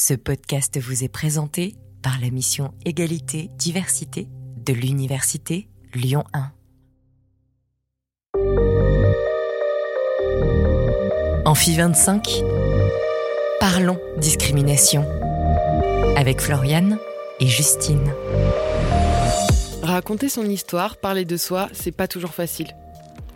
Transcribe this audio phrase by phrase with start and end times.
[0.00, 4.28] Ce podcast vous est présenté par la mission Égalité, Diversité
[4.64, 6.52] de l'Université Lyon 1.
[11.44, 12.44] Amphi 25.
[13.58, 15.04] Parlons discrimination.
[16.14, 17.00] Avec Floriane
[17.40, 18.14] et Justine.
[19.82, 22.68] Raconter son histoire, parler de soi, c'est pas toujours facile.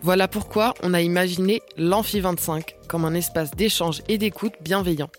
[0.01, 5.09] Voilà pourquoi on a imaginé l'Amphi 25 comme un espace d'échange et d'écoute bienveillant,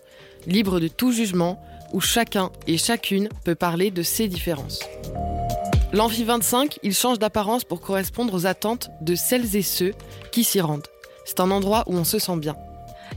[0.47, 1.61] libre de tout jugement,
[1.93, 4.79] où chacun et chacune peut parler de ses différences.
[5.93, 9.93] L'Amphi 25, il change d'apparence pour correspondre aux attentes de celles et ceux
[10.31, 10.87] qui s'y rendent.
[11.25, 12.55] C'est un endroit où on se sent bien.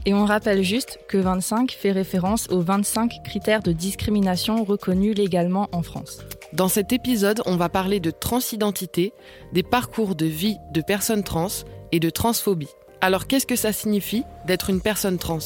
[0.05, 5.67] Et on rappelle juste que 25 fait référence aux 25 critères de discrimination reconnus légalement
[5.71, 6.19] en France.
[6.53, 9.13] Dans cet épisode, on va parler de transidentité,
[9.53, 11.47] des parcours de vie de personnes trans
[11.91, 12.69] et de transphobie.
[13.01, 15.39] Alors qu'est-ce que ça signifie d'être une personne trans?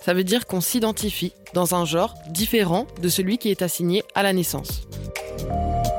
[0.00, 4.22] Ça veut dire qu'on s'identifie dans un genre différent de celui qui est assigné à
[4.22, 4.82] la naissance.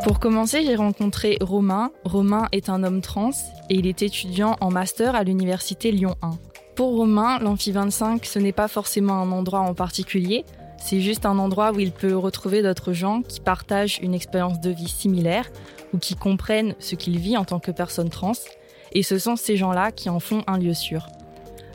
[0.03, 1.91] Pour commencer, j'ai rencontré Romain.
[2.05, 3.31] Romain est un homme trans
[3.69, 6.31] et il est étudiant en master à l'université Lyon 1.
[6.75, 10.45] Pour Romain, l'Amphi 25, ce n'est pas forcément un endroit en particulier,
[10.77, 14.69] c'est juste un endroit où il peut retrouver d'autres gens qui partagent une expérience de
[14.69, 15.49] vie similaire
[15.93, 18.33] ou qui comprennent ce qu'il vit en tant que personne trans.
[18.93, 21.08] Et ce sont ces gens-là qui en font un lieu sûr.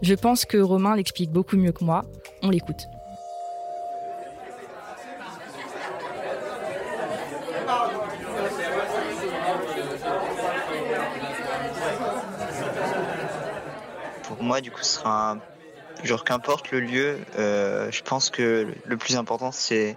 [0.02, 2.04] Je pense que Romain l'explique beaucoup mieux que moi.
[2.42, 2.88] On l'écoute.
[14.24, 15.40] Pour moi, du coup, ce sera un
[16.02, 19.96] genre qu'importe le lieu, euh, je pense que le plus important c'est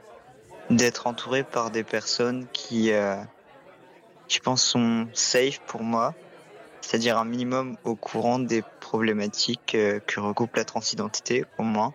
[0.69, 3.15] d'être entouré par des personnes qui, euh,
[4.27, 6.13] je pense, sont safe pour moi,
[6.81, 8.63] c'est-à-dire un minimum au courant des
[8.95, 11.93] problématiques euh, que regroupe la transidentité au moins,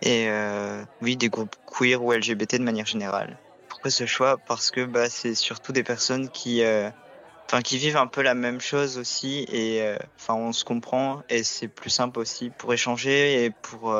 [0.00, 3.36] et euh, oui des groupes queer ou LGBT de manière générale.
[3.68, 4.36] Pourquoi ce choix?
[4.46, 6.88] Parce que bah, c'est surtout des personnes qui euh,
[7.46, 9.96] enfin qui vivent un peu la même chose aussi et
[10.28, 13.92] on se comprend et c'est plus simple aussi pour échanger et pour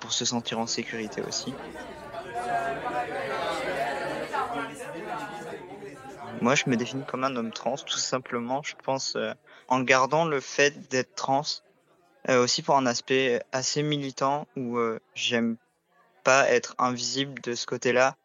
[0.00, 1.52] pour se sentir en sécurité aussi.
[6.40, 9.16] Moi, je me définis comme un homme trans, tout simplement, je pense,
[9.72, 11.44] en gardant le fait d'être trans,
[12.28, 15.56] euh, aussi pour un aspect assez militant où euh, j'aime
[16.24, 18.18] pas être invisible de ce côté-là,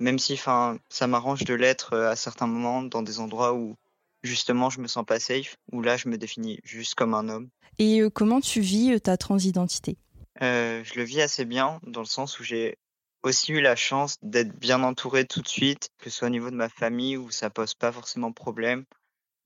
[0.00, 3.76] même si enfin ça m'arrange de l'être euh, à certains moments dans des endroits où
[4.24, 7.48] justement je me sens pas safe où là je me définis juste comme un homme.
[7.78, 9.98] Et comment tu vis ta transidentité?
[10.40, 12.76] Je le vis assez bien dans le sens où j'ai
[13.22, 16.50] aussi eu la chance d'être bien entouré tout de suite que ce soit au niveau
[16.50, 18.84] de ma famille où ça pose pas forcément problème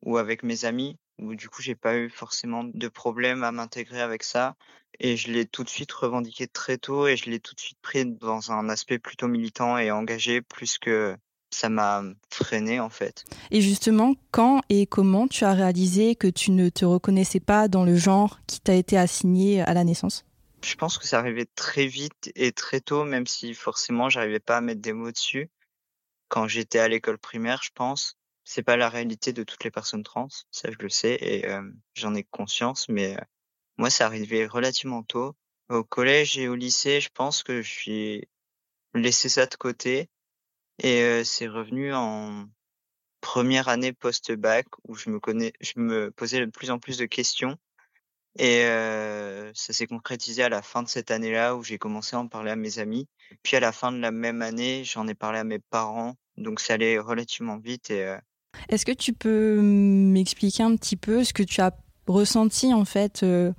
[0.02, 4.00] ou avec mes amis où du coup j'ai pas eu forcément de problème à m'intégrer
[4.00, 4.56] avec ça
[5.00, 7.78] et je l'ai tout de suite revendiqué très tôt et je l'ai tout de suite
[7.80, 11.16] pris dans un aspect plutôt militant et engagé plus que
[11.50, 13.24] ça m'a freiné en fait.
[13.50, 17.84] Et justement, quand et comment tu as réalisé que tu ne te reconnaissais pas dans
[17.84, 20.24] le genre qui t'a été assigné à la naissance?
[20.64, 24.58] Je pense que ça arrivait très vite et très tôt, même si forcément j'arrivais pas
[24.58, 25.50] à mettre des mots dessus.
[26.28, 30.02] Quand j'étais à l'école primaire, je pense, c'est pas la réalité de toutes les personnes
[30.02, 31.62] trans, ça je le sais et euh,
[31.94, 33.24] j'en ai conscience, mais euh,
[33.78, 35.36] moi ça arrivait relativement tôt.
[35.68, 38.28] Au collège et au lycée, je pense que je suis
[38.94, 40.10] laissé ça de côté
[40.78, 42.46] et euh, c'est revenu en
[43.20, 47.06] première année post-bac où je me connais, je me posais de plus en plus de
[47.06, 47.56] questions
[48.38, 48.62] et
[49.54, 52.50] ça s'est concrétisé à la fin de cette année-là où j'ai commencé à en parler
[52.50, 53.06] à mes amis.
[53.42, 56.16] Puis à la fin de la même année, j'en ai parlé à mes parents.
[56.38, 57.90] Donc ça allait relativement vite.
[57.90, 58.16] Et
[58.68, 61.72] Est-ce que tu peux m'expliquer un petit peu ce que tu as
[62.06, 63.52] ressenti en fait, euh,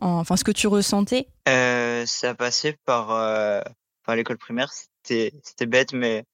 [0.00, 1.28] en- enfin ce que tu ressentais?
[1.48, 3.60] Euh, ça passait par, euh,
[4.04, 4.70] par l'école primaire.
[4.72, 6.24] C'était c'était bête, mais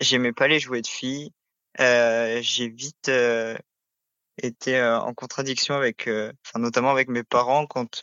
[0.00, 1.32] j'aimais pas les jouets de filles.
[1.80, 3.56] Euh, j'ai vite euh,
[4.42, 8.02] été euh, en contradiction avec, enfin notamment avec mes parents quand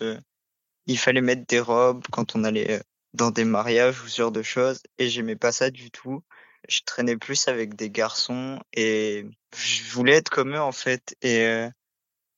[0.88, 2.81] il fallait mettre des robes, quand on allait
[3.13, 4.81] dans des mariages ou ce genre de choses.
[4.97, 6.24] Et j'aimais pas ça du tout.
[6.69, 9.25] Je traînais plus avec des garçons et
[9.56, 11.16] je voulais être comme eux en fait.
[11.22, 11.69] Et euh,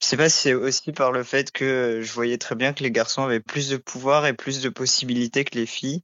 [0.01, 2.83] je sais pas si c'est aussi par le fait que je voyais très bien que
[2.83, 6.03] les garçons avaient plus de pouvoir et plus de possibilités que les filles.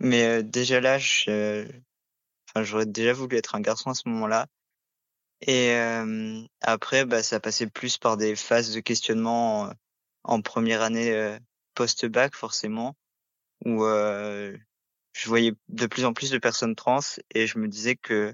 [0.00, 1.66] Mais euh, déjà là, je,
[2.48, 4.46] enfin, j'aurais déjà voulu être un garçon à ce moment-là.
[5.40, 9.72] Et euh, après, bah, ça passait plus par des phases de questionnement en,
[10.24, 11.38] en première année euh,
[11.74, 12.96] post-bac, forcément,
[13.64, 14.56] où euh,
[15.18, 17.00] je voyais de plus en plus de personnes trans
[17.34, 18.32] et je me disais que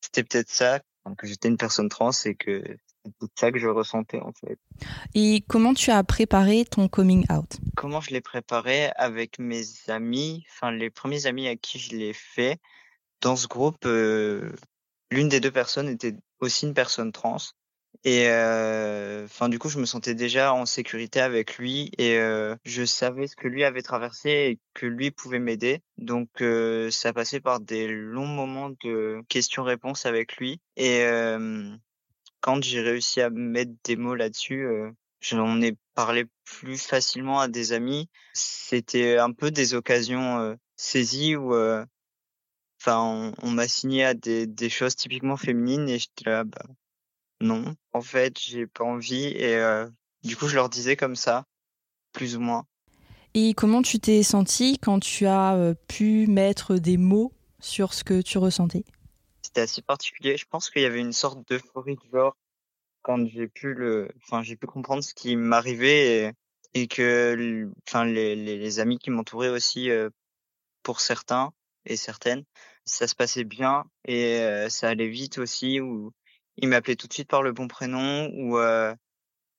[0.00, 0.80] c'était peut-être ça,
[1.18, 4.32] que j'étais une personne trans et que c'était c'est tout ça que je ressentais en
[4.32, 4.58] fait.
[5.14, 7.58] Et comment tu as préparé ton coming out?
[7.76, 12.12] Comment je l'ai préparé avec mes amis, enfin les premiers amis à qui je l'ai
[12.12, 12.58] fait.
[13.20, 14.52] Dans ce groupe, euh,
[15.10, 17.38] l'une des deux personnes était aussi une personne trans.
[18.04, 22.54] Et euh, enfin, du coup, je me sentais déjà en sécurité avec lui et euh,
[22.64, 25.82] je savais ce que lui avait traversé et que lui pouvait m'aider.
[25.96, 30.60] Donc, euh, ça passait par des longs moments de questions-réponses avec lui.
[30.76, 31.02] Et
[32.40, 34.66] quand j'ai réussi à mettre des mots là-dessus,
[35.20, 38.08] j'en ai parlé plus facilement à des amis.
[38.32, 41.52] C'était un peu des occasions saisies où
[42.80, 46.62] enfin on, m'a signé à des, des choses typiquement féminines et j'étais là bah
[47.40, 49.88] non, en fait, j'ai pas envie et euh,
[50.24, 51.44] du coup, je leur disais comme ça,
[52.12, 52.66] plus ou moins.
[53.34, 58.22] Et comment tu t'es senti quand tu as pu mettre des mots sur ce que
[58.22, 58.84] tu ressentais?
[59.42, 60.36] C'était assez particulier.
[60.36, 62.36] Je pense qu'il y avait une sorte d'euphorie de genre
[63.02, 66.32] quand j'ai pu le, enfin, j'ai pu comprendre ce qui m'arrivait
[66.74, 70.10] et, et, que, enfin, les, les, les amis qui m'entouraient aussi, euh,
[70.82, 71.52] pour certains
[71.84, 72.44] et certaines,
[72.84, 75.80] ça se passait bien et ça allait vite aussi.
[75.80, 76.12] Ou
[76.58, 78.94] ils m'appelaient tout de suite par le bon prénom ou euh,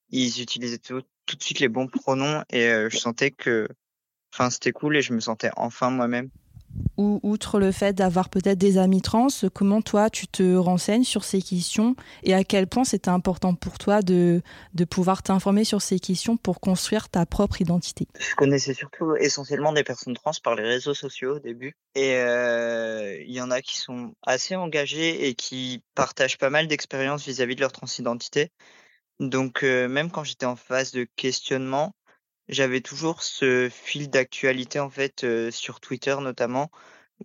[0.10, 3.68] ils utilisaient tout, de suite les bons pronoms et euh, je sentais que
[4.34, 6.30] enfin c'était cool et je me sentais enfin moi-même.
[6.98, 11.24] Ou outre le fait d'avoir peut-être des amis trans, comment toi tu te renseignes sur
[11.24, 14.42] ces questions et à quel point c'était important pour toi de,
[14.74, 18.08] de pouvoir t'informer sur ces questions pour construire ta propre identité?
[18.20, 23.18] Je connaissais surtout essentiellement des personnes trans par les réseaux sociaux au début et euh,
[23.26, 27.56] il y en a qui sont assez engagés et qui partagent pas mal d'expériences vis-à-vis
[27.56, 28.52] de leur transidentité.
[29.20, 31.94] Donc euh, même quand j'étais en phase de questionnement,
[32.50, 36.72] j'avais toujours ce fil d'actualité en fait euh, sur Twitter notamment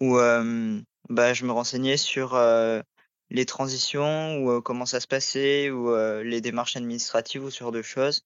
[0.01, 2.83] où euh, bah, je me renseignais sur euh,
[3.31, 7.83] les transitions ou comment ça se passait ou les démarches administratives ou ce genre de
[7.83, 8.23] choses.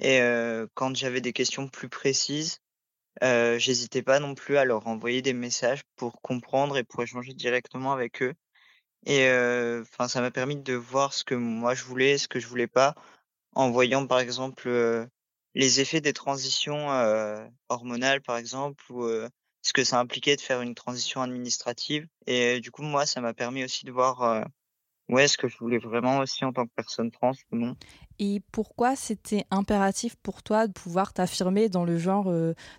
[0.00, 0.20] Et
[0.74, 2.58] quand j'avais des questions plus précises,
[3.22, 7.92] j'hésitais pas non plus à leur envoyer des messages pour comprendre et pour échanger directement
[7.92, 8.34] avec eux.
[9.06, 9.28] Et
[9.82, 12.66] enfin, ça m'a permis de voir ce que moi je voulais, ce que je voulais
[12.66, 12.94] pas,
[13.52, 14.68] en voyant par exemple
[15.54, 19.28] les effets des transitions euh, hormonales, par exemple, ou euh,
[19.62, 22.06] ce que ça impliquait de faire une transition administrative.
[22.26, 24.42] Et du coup, moi, ça m'a permis aussi de voir euh,
[25.08, 27.76] ouais, ce que je voulais vraiment aussi en tant que personne trans ou non.
[28.18, 32.32] Et pourquoi c'était impératif pour toi de pouvoir t'affirmer dans le genre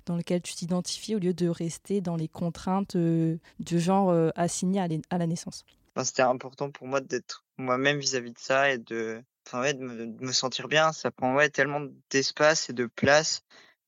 [0.05, 4.79] dans lequel tu t'identifies au lieu de rester dans les contraintes de genre assignées
[5.09, 5.65] à, la naissance?
[6.01, 10.31] C'était important pour moi d'être moi-même vis-à-vis de ça et de enfin ouais, de me,
[10.31, 10.91] sentir bien.
[10.91, 13.43] Ça prend ouais tellement d'espace et de place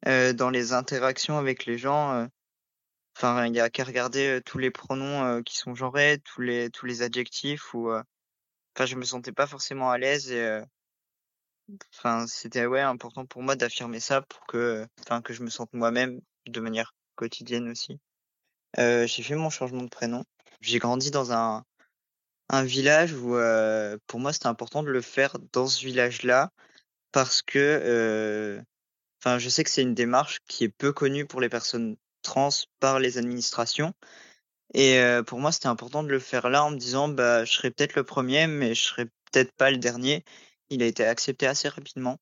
[0.07, 2.13] euh, dans les interactions avec les gens.
[2.13, 2.27] Euh.
[3.17, 6.69] Enfin, il y a qu'à regarder euh, tous les pronoms qui sont genrés, tous les
[6.69, 7.91] tous les adjectifs ou.
[7.91, 10.33] Enfin, je me sentais pas forcément à l'aise.
[11.93, 15.73] Enfin, c'était ouais important pour moi d'affirmer ça pour que, enfin, que je me sente
[15.73, 17.99] moi-même de manière quotidienne aussi.
[18.77, 20.23] j'ai fait mon changement de prénom.
[20.61, 21.65] J'ai grandi dans un
[22.49, 26.51] un village où euh, pour moi c'était important de le faire dans ce village-là
[27.11, 28.61] parce que euh,
[29.21, 32.49] enfin je sais que c'est une démarche qui est peu connue pour les personnes trans
[32.79, 33.93] par les administrations
[34.73, 37.53] et euh, pour moi c'était important de le faire là en me disant bah je
[37.53, 40.23] serai peut-être le premier mais je serai peut-être pas le dernier.
[40.69, 42.17] Il a été accepté assez rapidement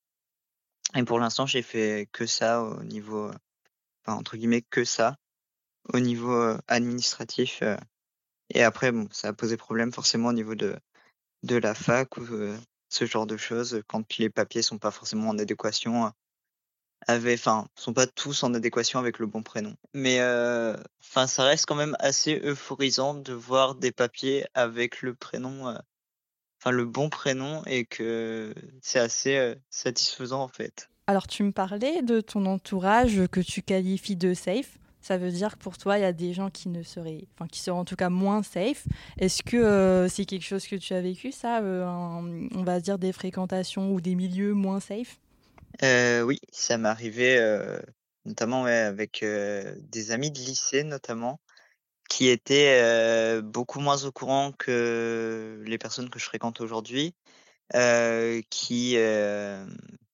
[0.96, 3.32] et pour l'instant j'ai fait que ça au niveau
[4.06, 5.18] enfin entre guillemets que ça
[5.94, 7.62] au niveau administratif
[8.50, 10.76] et après, bon, ça a posé problème forcément au niveau de,
[11.44, 12.58] de la fac ou euh,
[12.90, 16.12] ce genre de choses quand les papiers sont pas forcément en adéquation
[17.08, 19.76] avec, enfin, sont pas tous en adéquation avec le bon prénom.
[19.94, 25.68] Mais euh, ça reste quand même assez euphorisant de voir des papiers avec le prénom,
[25.68, 25.78] euh,
[26.62, 30.90] enfin le bon prénom et que c'est assez satisfaisant en fait.
[31.08, 35.56] Alors tu me parlais de ton entourage que tu qualifies de safe ça veut dire
[35.56, 37.86] que pour toi, il y a des gens qui ne seraient, enfin, qui seraient en
[37.86, 38.88] tout cas moins safe.
[39.20, 42.98] Est-ce que euh, c'est quelque chose que tu as vécu, ça, euh, on va dire
[42.98, 45.20] des fréquentations ou des milieux moins safe?
[45.84, 47.40] Euh, Oui, ça m'est arrivé,
[48.26, 51.40] notamment avec des amis de lycée, notamment,
[52.10, 57.14] qui étaient beaucoup moins au courant que les personnes que je fréquente aujourd'hui,
[58.50, 58.98] qui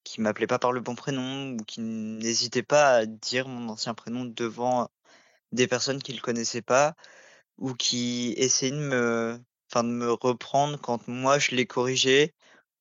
[0.04, 3.94] qui m'appelait pas par le bon prénom ou qui n'hésitait pas à dire mon ancien
[3.94, 4.88] prénom devant
[5.52, 6.94] des personnes qui le connaissaient pas
[7.58, 9.40] ou qui essayaient de me
[9.70, 12.34] enfin de me reprendre quand moi je les corrigeais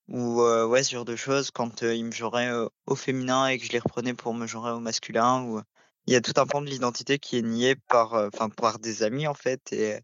[0.10, 3.48] ou euh, ouais ce genre de choses quand euh, ils me joueraient euh, au féminin
[3.48, 5.62] et que je les reprenais pour me jouer au masculin ou
[6.08, 9.04] il y a tout un pan de l'identité qui est nié par enfin par des
[9.04, 10.02] amis en fait et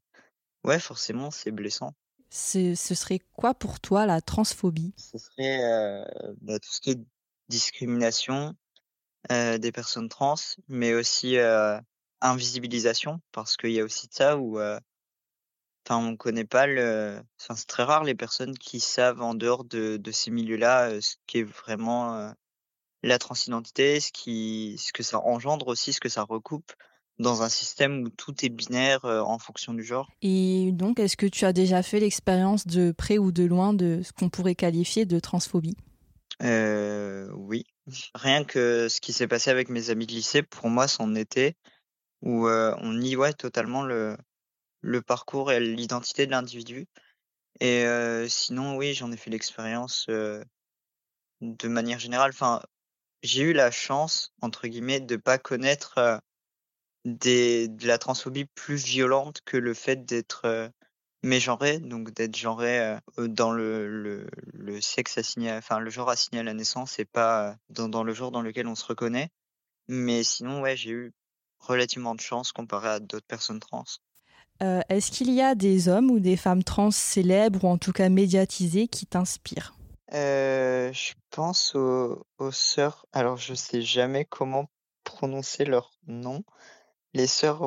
[0.63, 1.93] ouais forcément c'est blessant
[2.29, 4.93] ce serait quoi pour toi la transphobie?
[4.98, 6.05] Ce serait euh,
[6.41, 7.00] bah, tout ce qui est
[7.50, 8.55] discrimination
[9.31, 10.36] euh, des personnes trans,
[10.67, 11.79] mais aussi euh,
[12.22, 17.67] invisibilisation, parce qu'il y a aussi de ça où enfin on connaît pas le c'est
[17.67, 22.34] très rare les personnes qui savent en dehors de, ces milieux-là ce qui est vraiment
[23.03, 26.74] la transidentité, ce qui ce que ça engendre aussi, ce que ça recoupe
[27.19, 30.12] dans un système où tout est binaire euh, en fonction du genre.
[30.21, 34.01] Et donc, est-ce que tu as déjà fait l'expérience de près ou de loin de
[34.03, 35.77] ce qu'on pourrait qualifier de transphobie?
[36.43, 37.65] Euh, oui.
[38.13, 41.55] Rien que ce qui s'est passé avec mes amis de lycée, pour moi, c'en était,
[42.21, 44.17] où euh, on nie ouais, totalement le,
[44.81, 46.88] le parcours et l'identité de l'individu.
[47.59, 52.29] Et euh, sinon, oui, j'en ai fait l'expérience de manière générale.
[52.29, 52.62] Enfin,
[53.24, 56.21] j'ai eu la chance, entre guillemets, de pas connaître
[57.06, 60.70] des, de la transphobie plus violente que le fait d'être euh,
[61.24, 66.42] mégenré, donc d'être genré euh, dans le, le, le sexe assigné, enfin le genre assigné
[66.42, 69.30] à la naissance et pas euh, dans, dans le genre dans lequel on se reconnaît.
[69.88, 71.13] Mais sinon, ouais, j'ai eu
[71.60, 73.86] relativement de chance comparé à d'autres personnes trans.
[74.62, 77.94] Euh, Est-ce qu'il y a des hommes ou des femmes trans célèbres ou en tout
[77.94, 79.75] cas médiatisés qui t'inspirent?
[80.13, 83.06] Euh, je pense aux, aux sœurs.
[83.12, 84.70] Alors, je sais jamais comment
[85.04, 86.44] prononcer leur nom.
[87.17, 87.62] Les sœurs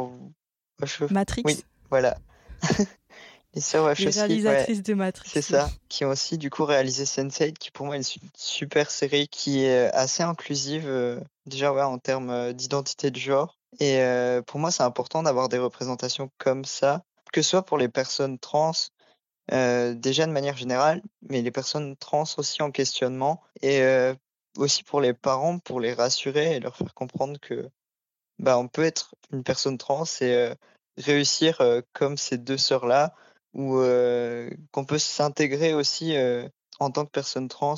[0.81, 1.13] Wachowski.
[1.13, 2.17] Matrix Oui, voilà.
[3.55, 5.29] Les sœurs Les Wachowski, ouais, réalisatrices de Matrix.
[5.33, 5.69] c'est ça.
[5.89, 9.27] Qui ont aussi, du coup, réalisé Sense8, qui pour moi est une su- super série
[9.27, 13.59] qui est assez inclusive, euh, déjà, ouais, en termes euh, d'identité de genre.
[13.81, 17.03] Et euh, pour moi, c'est important d'avoir des représentations comme ça,
[17.33, 18.71] que ce soit pour les personnes trans,
[19.53, 24.15] euh, déjà de manière générale, mais les personnes trans aussi en questionnement, et euh,
[24.59, 27.69] aussi pour les parents, pour les rassurer et leur faire comprendre que
[28.41, 30.53] bah, on peut être une personne trans et
[30.97, 33.15] réussir comme ces deux sœurs-là,
[33.55, 33.81] ou
[34.73, 36.17] qu'on peut s'intégrer aussi
[36.81, 37.77] en tant que personne trans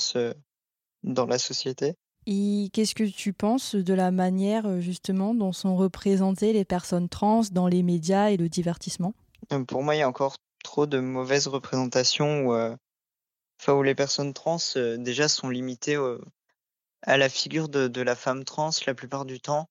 [1.02, 1.94] dans la société.
[2.26, 7.42] Et qu'est-ce que tu penses de la manière justement dont sont représentées les personnes trans
[7.50, 9.14] dans les médias et le divertissement?
[9.52, 12.76] Euh, Pour moi, il y a encore trop de mauvaises représentations où, euh,
[13.60, 15.98] enfin, où les personnes trans euh, déjà sont limitées
[17.02, 19.68] à la figure de, de la femme trans la plupart du temps,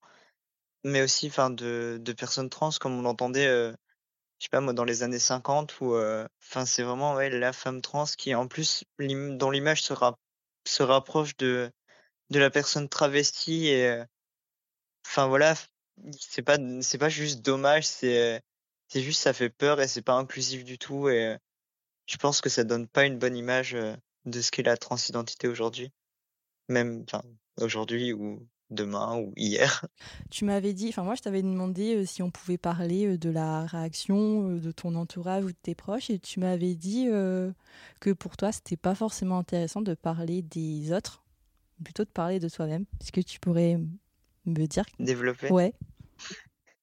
[0.84, 3.72] mais aussi enfin, de, de personnes trans comme on l'entendait, euh,
[4.40, 7.54] je sais pas moi, dans les années 50 où euh, enfin, c'est vraiment ouais, la
[7.54, 10.20] femme trans qui en plus dont l'image se, rap-
[10.68, 11.72] se rapproche de,
[12.32, 14.06] de la personne travestie et euh,
[15.06, 15.56] enfin voilà,
[16.20, 18.40] c'est pas c'est pas juste dommage, c'est euh,
[18.88, 21.38] c'est juste ça fait peur et c'est pas inclusif du tout et euh,
[22.08, 23.96] je pense que ça donne pas une bonne image euh,
[24.26, 25.92] de ce qu'est la transidentité aujourd'hui,
[26.70, 27.24] même enfin
[27.62, 29.86] aujourd'hui ou demain ou hier.
[30.32, 33.30] Tu m'avais dit, enfin moi je t'avais demandé euh, si on pouvait parler euh, de
[33.30, 37.08] la réaction euh, de ton entourage ou de tes proches et tu m'avais dit
[38.00, 41.24] que pour toi c'était pas forcément intéressant de parler des autres,
[41.84, 42.86] plutôt de parler de toi-même.
[43.02, 43.78] Est-ce que tu pourrais
[44.46, 44.86] me dire?
[45.00, 45.52] Développer?
[45.52, 45.74] Ouais.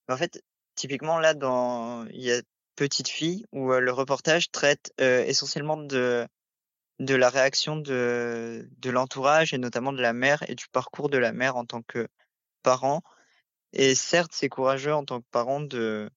[0.09, 0.42] En fait,
[0.75, 2.40] typiquement là dans il y a
[2.76, 6.28] Petite fille où le reportage traite essentiellement de
[6.99, 11.19] de la réaction de de l'entourage et notamment de la mère et du parcours de
[11.19, 12.09] la mère en tant que
[12.62, 13.02] parent.
[13.73, 16.11] Et certes, c'est courageux en tant que parent de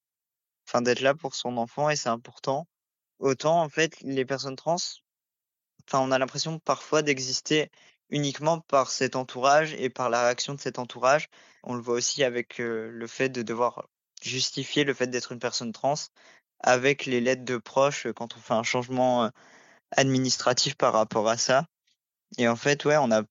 [0.68, 2.68] enfin d'être là pour son enfant et c'est important.
[3.20, 4.78] Autant en fait, les personnes trans,
[5.88, 7.70] enfin on a l'impression parfois d'exister
[8.10, 11.30] uniquement par cet entourage et par la réaction de cet entourage.
[11.64, 13.88] On le voit aussi avec euh, le fait de devoir
[14.22, 15.96] justifier le fait d'être une personne trans
[16.60, 19.30] avec les lettres de proches euh, quand on fait un changement euh,
[19.92, 21.66] administratif par rapport à ça.
[22.38, 23.24] Et en fait, ouais, on a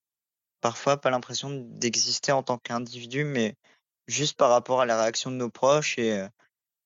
[0.60, 3.54] parfois pas l'impression d'exister en tant qu'individu, mais
[4.06, 6.28] juste par rapport à la réaction de nos proches et, euh,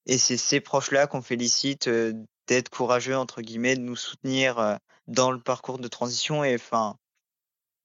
[0.07, 2.13] et c'est ces proches-là qu'on félicite euh,
[2.47, 4.77] d'être courageux, entre guillemets, de nous soutenir euh,
[5.07, 6.97] dans le parcours de transition et enfin,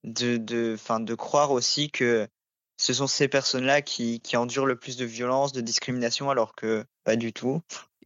[0.04, 2.28] de, de, enfin, de croire aussi que
[2.76, 6.84] ce sont ces personnes-là qui, qui endurent le plus de violence, de discrimination, alors que
[7.04, 7.60] pas du tout.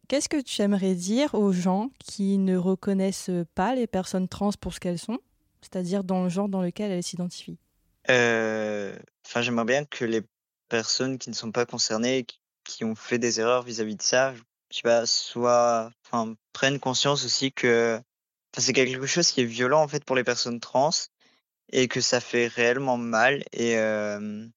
[0.07, 4.73] Qu'est-ce que tu aimerais dire aux gens qui ne reconnaissent pas les personnes trans pour
[4.73, 5.19] ce qu'elles sont,
[5.61, 7.57] c'est-à-dire dans le genre dans lequel elles s'identifient?
[8.09, 8.95] Euh,
[9.35, 10.21] j'aimerais bien que les
[10.69, 14.33] personnes qui ne sont pas concernées, qui- ont fait des erreurs vis-à-vis de ça,
[16.53, 17.99] prennent conscience aussi que,
[18.57, 20.89] c'est quelque chose qui est violent en fait pour les personnes trans
[21.71, 24.47] et que ça fait réellement mal et euh,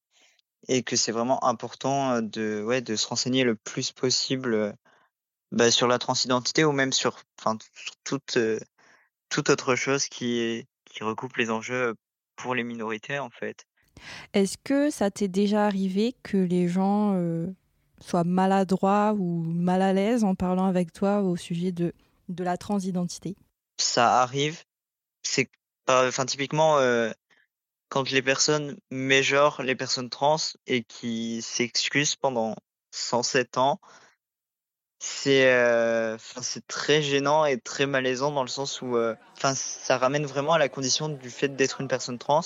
[0.87, 4.75] que c'est vraiment important euh, de, se renseigner le plus possible
[5.52, 8.59] bah, sur la transidentité ou même sur, enfin, sur toute euh,
[9.28, 11.95] toute autre chose qui qui recoupe les enjeux
[12.37, 13.67] pour les minorités en fait.
[14.33, 17.49] Est-ce que ça t'est déjà arrivé que les gens euh,
[18.00, 21.93] soient maladroits ou mal à l'aise en parlant avec toi au sujet de
[22.28, 23.37] de la transidentité?
[23.78, 24.62] Ça arrive.
[25.23, 25.50] C'est
[25.88, 27.11] enfin typiquement euh,
[27.88, 30.37] quand les personnes méjorent les personnes trans
[30.67, 32.55] et qui s'excusent pendant
[32.93, 33.81] 107 ans,
[34.99, 39.97] c'est euh, c'est très gênant et très malaisant dans le sens où euh, enfin ça
[39.97, 42.40] ramène vraiment à la condition du fait d'être une personne trans.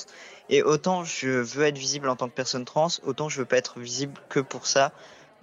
[0.51, 3.57] Et autant je veux être visible en tant que personne trans autant je veux pas
[3.57, 4.93] être visible que pour ça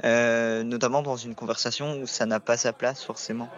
[0.05, 3.49] euh, notamment dans une conversation où ça n'a pas sa place forcément.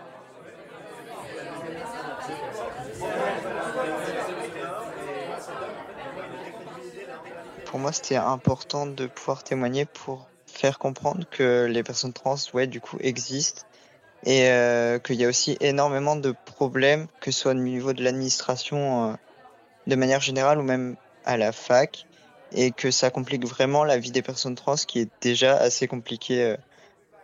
[7.65, 10.30] Pour moi c'était important de pouvoir témoigner pour
[10.61, 13.63] faire comprendre que les personnes trans, ouais, du coup, existent
[14.23, 18.03] et euh, qu'il y a aussi énormément de problèmes, que ce soit au niveau de
[18.03, 19.13] l'administration euh,
[19.87, 22.05] de manière générale ou même à la fac,
[22.51, 26.43] et que ça complique vraiment la vie des personnes trans qui est déjà assez compliquée
[26.43, 26.57] euh,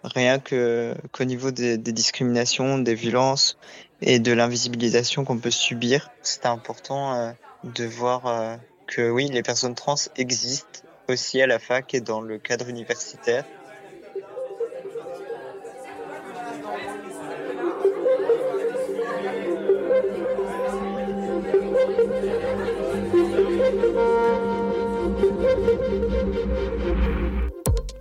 [0.03, 3.59] rien que qu'au niveau des, discriminations, des violences
[4.01, 6.09] et de l'invisibilisation qu'on peut subir.
[6.23, 12.01] C'est important de voir que oui, les personnes trans existent aussi à la fac et
[12.01, 13.45] dans le cadre universitaire.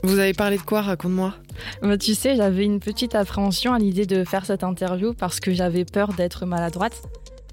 [0.02, 0.82] Vous avez parlé de quoi?
[0.82, 1.34] Raconte-moi.
[1.82, 5.52] Bah, tu sais, j'avais une petite appréhension à l'idée de faire cette interview parce que
[5.52, 7.02] j'avais peur d'être maladroite.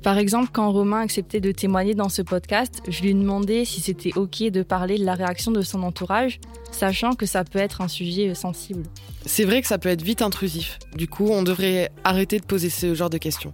[0.04, 4.12] Par exemple, quand Romain acceptait de témoigner dans ce podcast, je lui demandais si c'était
[4.18, 6.42] OK de parler de la réaction de son entourage,
[6.72, 8.84] sachant que ça peut être un sujet sensible.
[9.26, 10.78] C'est vrai que ça peut être vite intrusif.
[10.98, 13.54] Du coup, on devrait arrêter de poser ce genre de questions.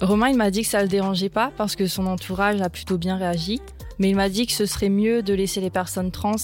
[0.00, 2.98] Romain, il m'a dit que ça le dérangeait pas parce que son entourage a plutôt
[2.98, 3.60] bien réagi,
[4.00, 6.34] mais il m'a dit que ce serait mieux de laisser les personnes trans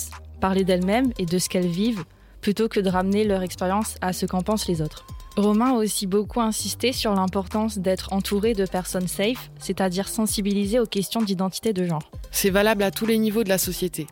[0.41, 2.05] parler d'elles-mêmes et de ce qu'elles vivent
[2.41, 5.05] plutôt que de ramener leur expérience à ce qu'en pensent les autres.
[5.37, 10.87] Romain a aussi beaucoup insisté sur l'importance d'être entouré de personnes safe, c'est-à-dire sensibilisées aux
[10.87, 12.11] questions d'identité de genre.
[12.31, 14.07] C'est valable à tous les niveaux de la société.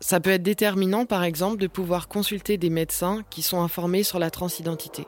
[0.00, 4.18] Ça peut être déterminant, par exemple, de pouvoir consulter des médecins qui sont informés sur
[4.18, 5.06] la transidentité.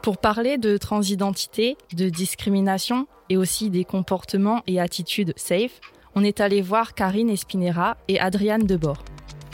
[0.00, 5.80] Pour parler de transidentité, de discrimination et aussi des comportements et attitudes safe,
[6.14, 9.02] on est allé voir Karine Espinera et Adriane Debord.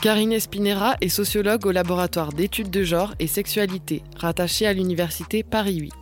[0.01, 5.75] Karine Espinera est sociologue au laboratoire d'études de genre et sexualité, rattaché à l'université Paris
[5.75, 5.93] 8.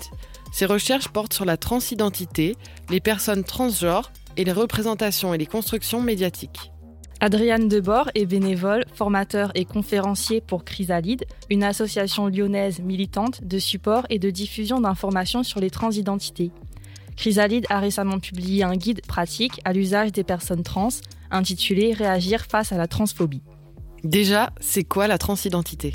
[0.53, 2.55] Ses recherches portent sur la transidentité,
[2.89, 6.71] les personnes transgenres et les représentations et les constructions médiatiques.
[7.19, 14.05] Adriane Debord est bénévole, formateur et conférencier pour Chrysalide, une association lyonnaise militante de support
[14.09, 16.51] et de diffusion d'informations sur les transidentités.
[17.17, 20.87] Chrysalide a récemment publié un guide pratique à l'usage des personnes trans
[21.31, 23.43] intitulé Réagir face à la transphobie.
[24.03, 25.93] Déjà, c'est quoi la transidentité?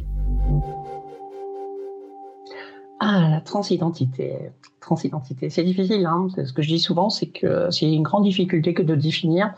[3.01, 4.51] Ah, la transidentité.
[4.81, 6.07] Transidentité, c'est difficile.
[6.07, 9.53] Hein ce que je dis souvent, c'est que c'est une grande difficulté que de définir,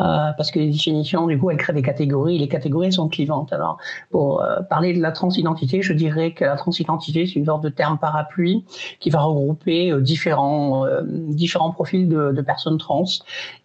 [0.00, 2.38] euh, parce que les définitions, du coup, elles créent des catégories.
[2.38, 3.52] Les catégories sont clivantes.
[3.52, 3.78] Alors,
[4.10, 7.68] pour euh, parler de la transidentité, je dirais que la transidentité, c'est une sorte de
[7.68, 8.64] terme parapluie
[9.00, 13.04] qui va regrouper euh, différents différents profils de, de personnes trans.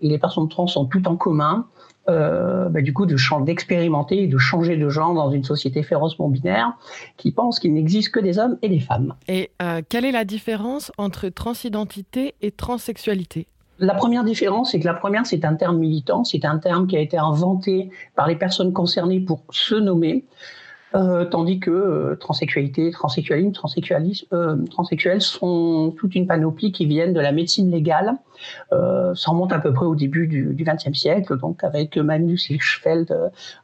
[0.02, 1.68] Et les personnes trans ont tout en commun
[2.10, 6.28] euh, bah, du coup, de d'expérimenter et de changer de genre dans une société férocement
[6.28, 6.74] binaire
[7.18, 9.14] qui pense qu'il n'existe que des hommes et des femmes.
[9.28, 13.48] Et euh, quelle est la différence entre transidentité et transsexualité?
[13.78, 16.98] La première différence, c'est que la première, c'est un terme militant, c'est un terme qui
[16.98, 20.26] a été inventé par les personnes concernées pour se nommer.
[20.96, 27.14] Euh, tandis que euh, transsexualité, transsexualisme, transsexualisme, euh, transsexuels sont toute une panoplie qui viennent
[27.14, 28.14] de la médecine légale.
[28.72, 33.16] Euh, ça remonte à peu près au début du XXe siècle, donc avec Magnus Hirschfeld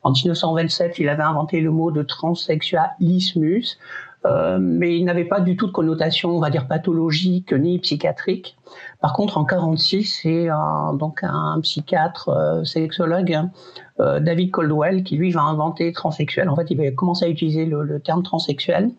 [0.04, 3.78] en 1927, il avait inventé le mot de transsexualismus.
[4.26, 8.58] Euh, mais il n'avait pas du tout de connotation, on va dire, pathologique ni psychiatrique.
[9.00, 10.48] Par contre, en 46, c'est
[10.94, 13.52] donc un psychiatre euh, sexologue, hein,
[14.00, 16.50] euh, David Coldwell, qui lui va inventer transsexuel.
[16.50, 18.92] En fait, il va commencer à utiliser le, le terme transsexuel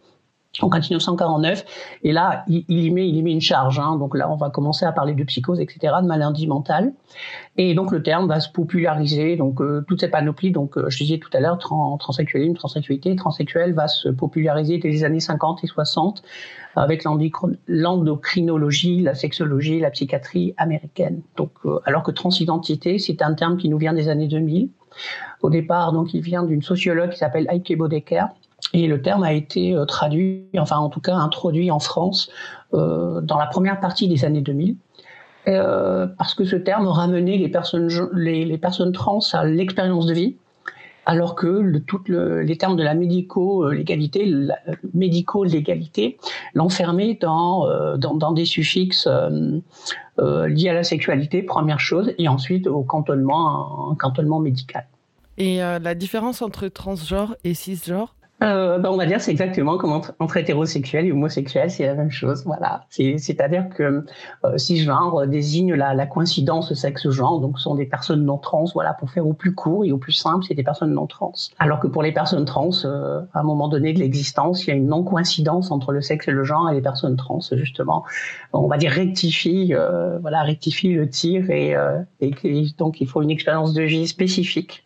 [0.60, 1.64] donc en 1949.
[2.02, 3.78] Et là, il, y met, il y met une charge.
[3.78, 3.96] Hein.
[3.96, 6.92] Donc là, on va commencer à parler de psychose, etc., de maladie mentale.
[7.56, 9.36] Et donc le terme va se populariser.
[9.36, 13.16] Donc euh, toute cette panoplie, donc euh, je disais tout à l'heure, trans, transsexualisme, transsexualité,
[13.16, 16.22] transsexuel va se populariser dès les années 50 et 60
[16.74, 21.22] avec l'endocrinologie, la sexologie, la psychiatrie américaine.
[21.36, 24.68] Donc euh, alors que transidentité, c'est un terme qui nous vient des années 2000.
[25.42, 28.24] Au départ, donc, il vient d'une sociologue qui s'appelle Heike Bodecker,
[28.72, 32.30] et le terme a été euh, traduit, enfin en tout cas introduit en France
[32.74, 34.76] euh, dans la première partie des années 2000.
[35.48, 40.36] Euh, parce que ce terme ramenait les personnes, trans à l'expérience de vie
[41.08, 44.28] alors que le, les termes de la médico-légalité,
[44.92, 46.18] médico-légalité,
[46.54, 49.06] l'enfermer dans, des suffixes
[50.18, 54.88] liés à la sexualité, première chose, et ensuite au cantonnement, cantonnement médical.
[55.38, 59.92] Et la différence entre transgenre et cisgenre euh, ben on va dire c'est exactement comme
[59.92, 62.44] entre, hétérosexuel et homosexuel, c'est la même chose.
[62.44, 64.04] Voilà, c'est-à-dire que
[64.44, 68.66] euh, cisgenre désigne la, la coïncidence sexe-genre, donc ce sont des personnes non trans.
[68.74, 71.32] Voilà, pour faire au plus court et au plus simple, c'est des personnes non trans.
[71.58, 74.72] Alors que pour les personnes trans, euh, à un moment donné de l'existence, il y
[74.72, 78.04] a une non coïncidence entre le sexe et le genre, et les personnes trans justement,
[78.52, 82.32] on va dire rectifie, euh, voilà, rectifie le tir et, euh, et
[82.78, 84.84] donc il faut une expérience de vie spécifique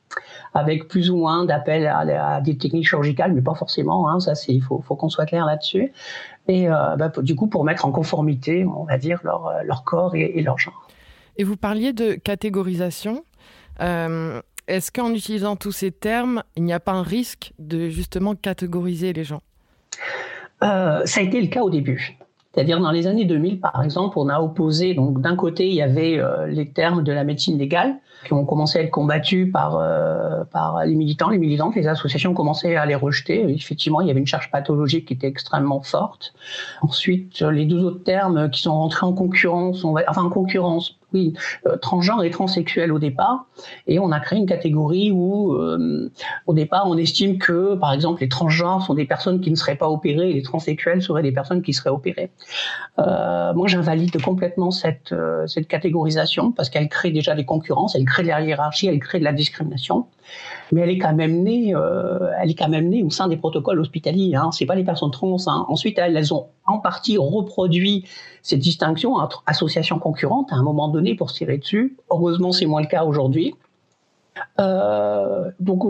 [0.54, 4.08] avec plus ou moins d'appels à, des techniques chirurgicales, mais pas forcément.
[4.08, 5.92] Hein, ça, c'est il faut, faut qu'on soit clair là-dessus.
[6.48, 9.84] Et euh, bah, du coup, pour mettre en conformité, on va dire leur, euh, leur
[9.84, 10.88] corps et, leur genre.
[11.36, 13.24] Et vous parliez de catégorisation.
[13.80, 18.34] Euh, est-ce qu'en utilisant tous ces termes, il n'y a pas un risque de justement
[18.34, 19.42] catégoriser les gens?
[20.60, 22.18] Ça a été le cas au début.
[22.52, 25.82] C'est-à-dire dans les années 2000, par exemple, on a opposé, donc d'un côté, il y
[25.82, 29.76] avait euh, les termes de la médecine légale qui ont commencé à être combattus par,
[29.76, 33.48] euh, par les militants, les militantes, les associations commençaient à les rejeter.
[33.50, 36.34] Effectivement, il y avait une charge pathologique qui était extrêmement forte.
[36.82, 41.34] Ensuite, les deux autres termes qui sont rentrés en concurrence, enfin en concurrence, oui,
[41.66, 43.46] euh, transgenre et transsexuel au départ,
[43.88, 46.08] et on a créé une catégorie où, euh,
[46.46, 49.74] au départ, on estime que, par exemple, les transgenres sont des personnes qui ne seraient
[49.74, 52.30] pas opérées, et les transsexuels seraient des personnes qui seraient opérées.
[53.00, 58.04] Euh, moi, j'invalide complètement cette euh, cette catégorisation parce qu'elle crée déjà des concurrences, elle
[58.10, 60.06] crée de la hiérarchie, elle crée de la discrimination
[60.72, 63.36] mais elle est quand même née, euh, elle est quand même née au sein des
[63.36, 64.34] protocoles hospitaliers.
[64.34, 64.50] Hein.
[64.52, 65.36] C'est pas les personnes trans.
[65.46, 65.66] Hein.
[65.68, 68.04] Ensuite, elles, ont en partie reproduit
[68.42, 71.96] cette distinction entre associations concurrentes à un moment donné pour se tirer dessus.
[72.10, 73.54] Heureusement, c'est moins le cas aujourd'hui.
[74.58, 75.84] Euh, donc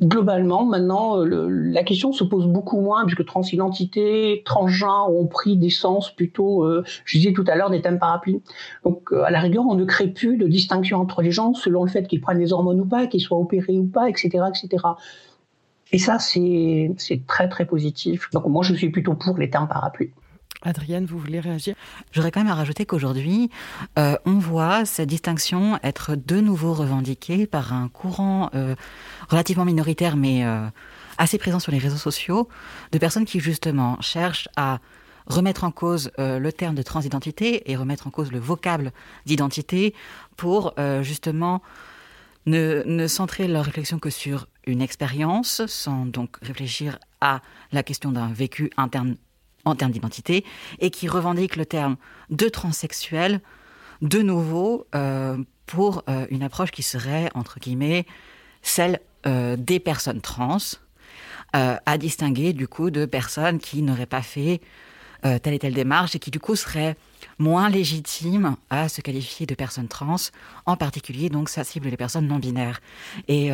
[0.00, 5.70] globalement, maintenant, euh, la question se pose beaucoup moins puisque transidentité, transgenre ont pris des
[5.70, 8.42] sens plutôt, euh, je disais tout à l'heure, des thèmes parapluies.
[8.84, 11.84] Donc, euh, à la rigueur, on ne crée plus de distinction entre les gens selon
[11.84, 14.84] le fait qu'ils prennent des hormones ou pas, qu'ils soient opérés ou pas, etc., etc.
[15.92, 16.94] Et ça, c'est
[17.26, 18.28] très, très positif.
[18.32, 20.10] Donc, moi, je suis plutôt pour les termes parapluies.
[20.62, 21.74] Adrienne, vous voulez réagir?
[22.12, 23.50] J'aurais quand même à rajouter qu'aujourd'hui,
[23.98, 28.74] euh, on voit cette distinction être de nouveau revendiquée par un courant euh,
[29.28, 30.66] relativement minoritaire, mais euh,
[31.18, 32.48] assez présent sur les réseaux sociaux,
[32.92, 34.78] de personnes qui justement cherchent à
[35.26, 38.92] remettre en cause le terme de transidentité et remettre en cause le vocable
[39.24, 39.92] d'identité
[40.36, 41.62] pour justement
[42.46, 47.40] ne, ne centrer leur réflexion que sur une expérience, sans donc réfléchir à
[47.72, 49.16] la question d'un vécu interne
[49.66, 50.44] en termes d'identité
[50.78, 51.96] et qui revendique le terme
[52.30, 53.40] de transsexuel
[54.00, 58.06] de nouveau euh, pour euh, une approche qui serait, entre guillemets,
[58.62, 60.58] celle euh, des personnes trans,
[61.52, 64.60] à distinguer du coup de personnes qui n'auraient pas fait
[65.22, 66.98] telle et telle démarche et qui du coup seraient
[67.38, 70.16] moins légitimes à se qualifier de personnes trans,
[70.66, 72.82] en particulier donc ça cible les personnes non binaires.
[73.26, 73.50] Et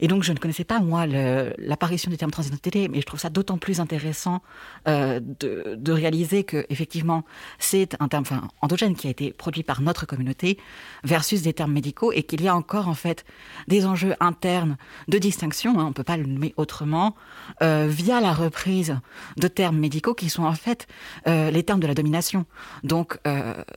[0.00, 3.30] et donc, je ne connaissais pas, moi, l'apparition du terme transidentité, mais je trouve ça
[3.30, 4.42] d'autant plus intéressant
[4.86, 7.24] euh, de, réaliser que, effectivement,
[7.58, 10.58] c'est un terme enfin, endogène qui a été produit par notre communauté
[11.02, 13.24] versus des termes médicaux et qu'il y a encore, en fait,
[13.66, 14.76] des enjeux internes
[15.08, 17.16] de distinction, hein, on ne peut pas le nommer autrement,
[17.62, 18.96] euh, via la reprise
[19.36, 20.86] de termes médicaux qui sont, en fait,
[21.26, 22.46] euh, les termes de la domination.
[22.84, 23.18] Donc,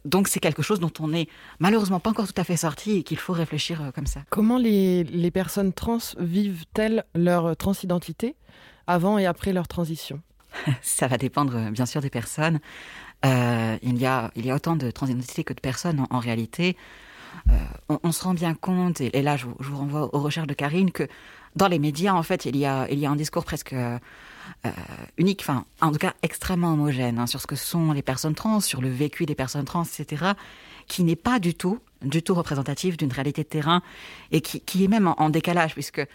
[0.06, 1.28] donc c'est quelque chose dont on n'est
[1.60, 4.22] malheureusement pas encore tout à fait sorti et qu'il faut réfléchir comme ça.
[4.30, 8.36] Comment les personnes trans vivent-elles leur transidentité
[8.88, 10.22] avant et après leur transition?
[10.82, 12.60] Ça va dépendre bien sûr des personnes.
[13.26, 16.76] Euh, il, y a, il y a autant de transidentité que de personnes en, réalité.
[17.50, 20.92] Euh, on, se rend bien compte, et, là je vous, renvoie aux recherches de Karine,
[20.92, 21.08] que
[21.56, 24.00] dans les médias, en fait, il y a, il y a un discours presque euh,
[25.18, 28.60] unique, enfin, en tout cas extrêmement homogène, hein, sur ce que sont les personnes trans,
[28.60, 30.34] sur le vécu des personnes trans, etc
[30.92, 33.82] qui n'est pas du tout, du tout représentatif d'une réalité de terrain
[34.34, 36.06] et qui, qui est même en, décalage, puisque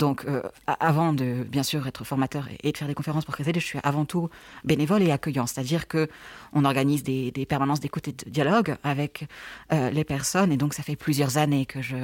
[0.00, 3.60] donc, euh, avant de bien sûr être formateur et, de faire des conférences pour Crézélé,
[3.60, 4.30] je suis avant tout
[4.64, 6.08] bénévole et accueillant, c'est-à-dire que
[6.54, 9.28] on organise des, permanences d'écoute et de dialogue avec
[9.72, 11.96] euh, les personnes, et donc ça fait plusieurs années que je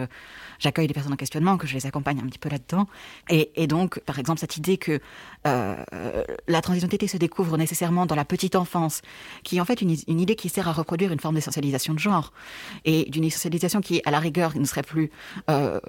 [0.59, 2.87] j'accueille les personnes en questionnement, que je les accompagne un petit peu là-dedans,
[3.31, 5.01] et, donc par exemple cette idée que
[5.47, 5.77] euh,
[6.49, 9.01] la transidentité se découvre nécessairement dans la petite enfance,
[9.43, 11.99] qui est en fait une, une idée qui sert à reproduire une forme d'essentialisation de
[11.99, 12.33] genre.
[12.85, 15.11] Et d'une essentialisation qui à la rigueur ne serait plus
[15.49, 15.81] euh,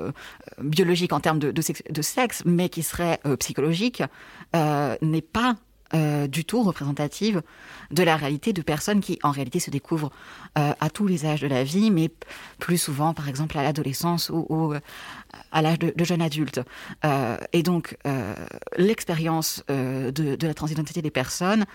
[0.62, 4.04] biologique en termes de, de, de sexe, mais qui serait euh, psychologique,
[4.56, 5.56] euh, n'est pas
[5.94, 7.42] euh, du tout représentative
[7.92, 10.12] de la réalité de personnes qui, en réalité, se découvrent
[10.56, 12.10] à tous les âges de la vie, mais
[12.58, 14.74] plus souvent, par exemple, à l'adolescence ou,
[15.52, 16.60] à l'âge de, jeunes adultes.
[17.54, 17.96] et donc,
[18.76, 21.66] l'expérience de, la transidentité des personnes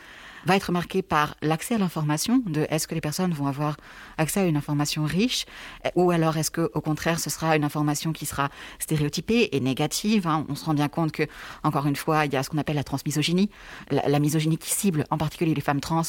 [0.47, 3.77] va être marqué par l'accès à l'information, de est-ce que les personnes vont avoir
[4.19, 5.47] accès à une information riche,
[5.95, 10.27] ou alors est-ce que au contraire ce sera une information qui sera stéréotypée et négative.
[10.27, 10.45] Hein.
[10.49, 11.25] On se rend bien compte que,
[11.63, 13.51] encore une fois, il y a ce qu'on appelle la transmisogynie,
[13.91, 16.03] la, misogynie qui cible en particulier les femmes trans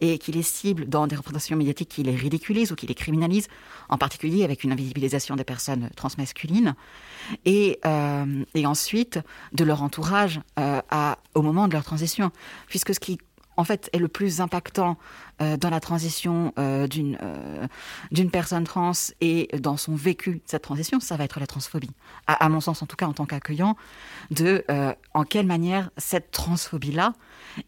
[0.00, 3.48] et qui les cible dans des représentations médiatiques qui les ridiculisent ou qui les criminalisent,
[3.88, 6.74] en particulier avec une invisibilisation des personnes transmasculines,
[7.44, 9.18] et, euh, ensuite
[9.52, 10.80] de leur entourage euh,
[11.34, 12.30] au moment de leur transition,
[12.68, 13.18] puisque ce qui
[13.60, 14.96] en fait, est le plus impactant
[15.42, 17.66] euh, dans la transition euh, d'une euh,
[18.10, 21.90] d'une personne trans et dans son vécu de cette transition, ça va être la transphobie.
[22.26, 23.76] À, mon sens, en tout cas, en tant qu'accueillant,
[24.30, 24.64] de
[25.14, 27.12] en quelle manière cette transphobie-là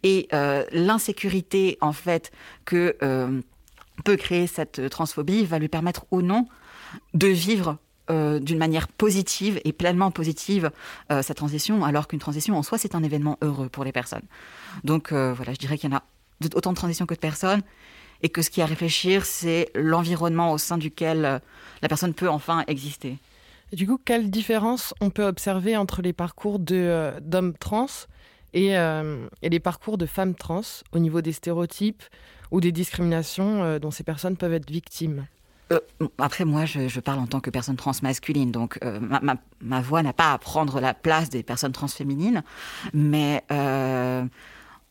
[0.03, 0.29] et
[0.73, 2.33] l'insécurité, en fait,
[2.65, 2.97] que
[4.05, 6.47] peut créer cette transphobie va lui permettre ou non
[7.13, 7.79] de vivre
[8.11, 10.73] euh, d'une manière positive et pleinement positive
[11.13, 14.25] euh, sa transition, alors qu'une transition en soi, c'est un événement heureux pour les personnes.
[14.83, 16.03] Donc euh, voilà, je dirais qu'il y en a
[16.57, 17.63] autant de transitions que de personnes,
[18.21, 21.41] et que ce qui a à réfléchir, c'est l'environnement au sein duquel
[21.81, 23.19] la personne peut enfin exister.
[23.73, 27.87] du coup, quelle différence on peut observer entre les parcours d'hommes trans
[28.53, 32.03] et, et, les parcours de femmes trans au niveau des stéréotypes
[32.51, 35.27] ou des discriminations dont ces personnes peuvent être victimes?
[35.73, 39.01] Euh, après, moi, je, parle en tant que personne transmasculine, donc euh,
[39.61, 42.43] ma, voix n'a pas à prendre la place des personnes transféminines,
[42.93, 44.25] mais euh,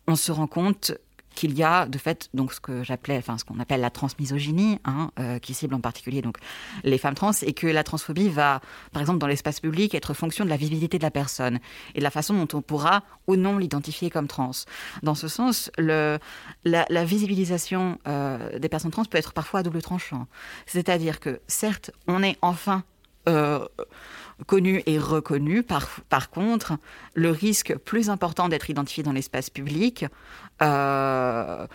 [0.07, 0.93] on se rend compte
[1.35, 4.79] qu'il y a de fait donc ce que j'appelais, enfin ce qu'on appelle la transmisogynie,
[4.85, 6.37] hein, euh, qui cible en particulier donc
[6.83, 10.45] les femmes trans, et que la transphobie va, par exemple dans l'espace public, être fonction
[10.45, 11.59] de la visibilité de la personne
[11.95, 14.51] et de la façon dont on pourra ou non l'identifier comme trans.
[15.03, 16.19] Dans ce sens, la,
[17.05, 20.27] visibilisation euh, des personnes trans peut être parfois à double tranchant.
[20.65, 22.83] C'est-à-dire que certes, on est enfin
[23.29, 23.67] euh,
[24.45, 25.63] connu et reconnu.
[25.63, 26.73] Par, par contre,
[27.13, 30.05] le risque plus important d'être identifié dans l'espace public,
[30.61, 31.67] euh,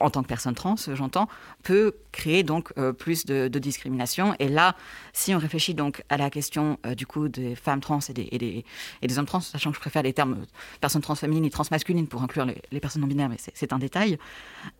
[0.00, 1.28] en tant que personne trans, j'entends,
[1.62, 4.34] peut créer donc euh, plus de, discrimination.
[4.38, 4.76] Et là,
[5.12, 8.28] si on réfléchit donc à la question euh, du coup des femmes trans et des,
[8.30, 10.44] et des, hommes trans, sachant que je préfère les termes
[10.80, 14.18] personnes transféminines et transmasculines pour inclure les, les personnes non binaires, mais c'est un détail,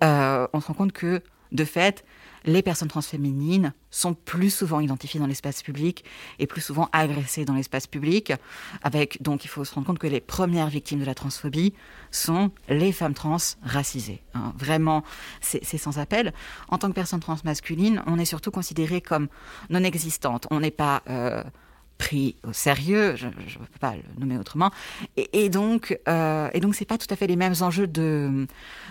[0.02, 1.22] on se rend compte que
[1.52, 2.04] de fait,
[2.46, 6.04] les personnes transféminines sont plus souvent identifiées dans l'espace public
[6.38, 8.32] et plus souvent agressées dans l'espace public.
[8.82, 11.74] Avec donc, il faut se rendre compte que les premières victimes de la transphobie
[12.10, 14.22] sont les femmes trans racisées.
[14.34, 14.52] Hein.
[14.56, 15.02] Vraiment,
[15.40, 16.32] c'est sans appel.
[16.68, 19.28] En tant que personne transmasculine, on est surtout considéré comme
[19.68, 20.46] non existante.
[20.50, 21.42] On n'est pas euh,
[21.98, 24.70] pris au sérieux, je ne peux pas le nommer autrement.
[25.16, 28.46] Et, donc, euh, et donc, c'est pas tout à fait les mêmes enjeux de,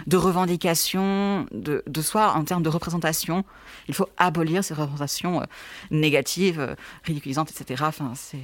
[0.08, 3.44] de revendication de, de soi en termes de représentation.
[3.88, 5.46] Il faut abolir ces représentations euh,
[5.92, 7.84] négatives, euh, ridiculisantes, etc.
[7.88, 8.38] Enfin, c'est.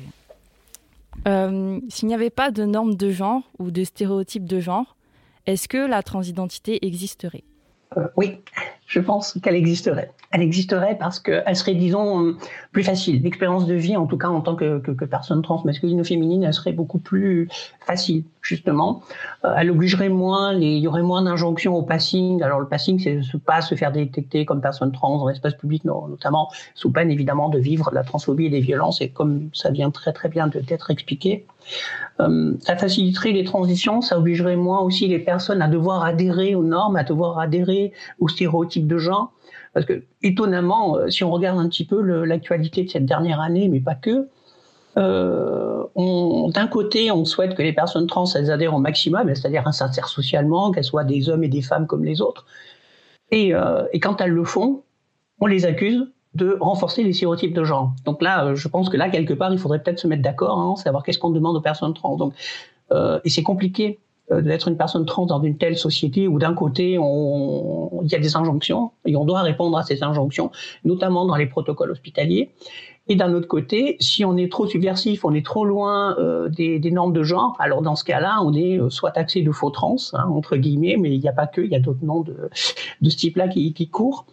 [1.27, 4.95] Euh, s'il n'y avait pas de normes de genre ou de stéréotypes de genre,
[5.45, 7.43] est-ce que la transidentité existerait?
[8.15, 8.37] Oui,
[8.91, 12.35] je pense qu'elle existerait elle existerait parce qu'elle serait, disons,
[12.71, 13.21] plus facile.
[13.21, 16.03] L'expérience de vie, en tout cas en tant que, que, que, personne trans, masculine ou
[16.05, 17.49] féminine, elle serait beaucoup plus
[17.85, 19.03] facile, justement.
[19.43, 22.41] Euh, elle obligerait moins, il y aurait moins d'injonctions au passing.
[22.43, 26.49] Alors le passing, c'est pas se faire détecter comme personne trans dans l'espace public, notamment
[26.75, 29.01] sous peine évidemment de vivre la transphobie et des violences.
[29.01, 31.45] Et comme ça vient très très bien d'être expliqué,
[32.19, 36.63] euh, ça faciliterait les transitions, ça obligerait moins aussi les personnes à devoir adhérer aux
[36.63, 39.33] normes, à devoir adhérer aux stéréotypes de genre.
[39.73, 43.69] Parce que, étonnamment, euh, si on regarde un petit peu l'actualité de cette dernière année,
[43.69, 44.27] mais pas que,
[44.97, 45.83] euh,
[46.53, 50.71] d'un côté, on souhaite que les personnes trans elles adhèrent au maximum, c'est-à-dire s'insèrent socialement,
[50.71, 52.45] qu'elles soient des hommes et des femmes comme les autres.
[53.31, 54.83] Et, euh, et, quand elles le font,
[55.39, 57.93] on les accuse de renforcer les stéréotypes de genre.
[58.05, 60.75] Donc là, je pense que là, quelque part, il faudrait peut-être se mettre d'accord, hein,
[60.75, 62.17] savoir qu'est-ce qu'on demande aux personnes trans.
[62.17, 62.33] Donc,
[63.23, 63.99] et c'est compliqué
[64.31, 68.35] d'être une personne trans dans une telle société où d'un côté il y a des
[68.35, 70.51] injonctions et on doit répondre à ces injonctions,
[70.85, 72.51] notamment dans les protocoles hospitaliers.
[73.07, 76.79] Et d'un autre côté, si on est trop subversif, on est trop loin euh, des,
[76.79, 79.71] des, normes de genre, alors dans ce cas-là, on est euh, soit taxé de faux
[79.71, 82.21] trans, hein, entre guillemets, mais il n'y a pas que, il y a d'autres noms
[82.21, 82.49] de,
[83.01, 84.25] de ce type-là qui, qui courent.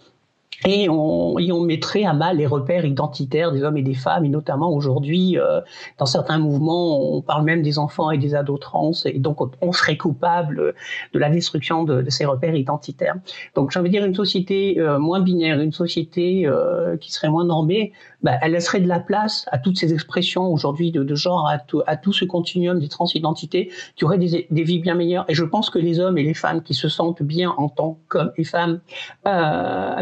[0.66, 4.28] Et on, on, mettrait à mal les repères identitaires des hommes et des femmes, et
[4.28, 5.60] notamment aujourd'hui, euh,
[5.98, 9.72] dans certains mouvements, on parle même des enfants et des ados trans, et donc on
[9.72, 10.74] serait coupable
[11.12, 13.14] de la destruction de, de ces repères identitaires.
[13.54, 17.28] Donc j'ai envie de dire une société euh, moins binaire, une société euh, qui serait
[17.28, 17.92] moins normée,
[18.22, 21.58] bah, elle laisserait de la place à toutes ces expressions aujourd'hui de, de, genre, à
[21.58, 25.24] tout, à tout ce continuum des transidentités, qui auraient des, des, vies bien meilleures.
[25.28, 27.98] Et je pense que les hommes et les femmes qui se sentent bien en tant
[28.08, 28.80] qu'hommes et femmes,
[29.26, 29.94] euh,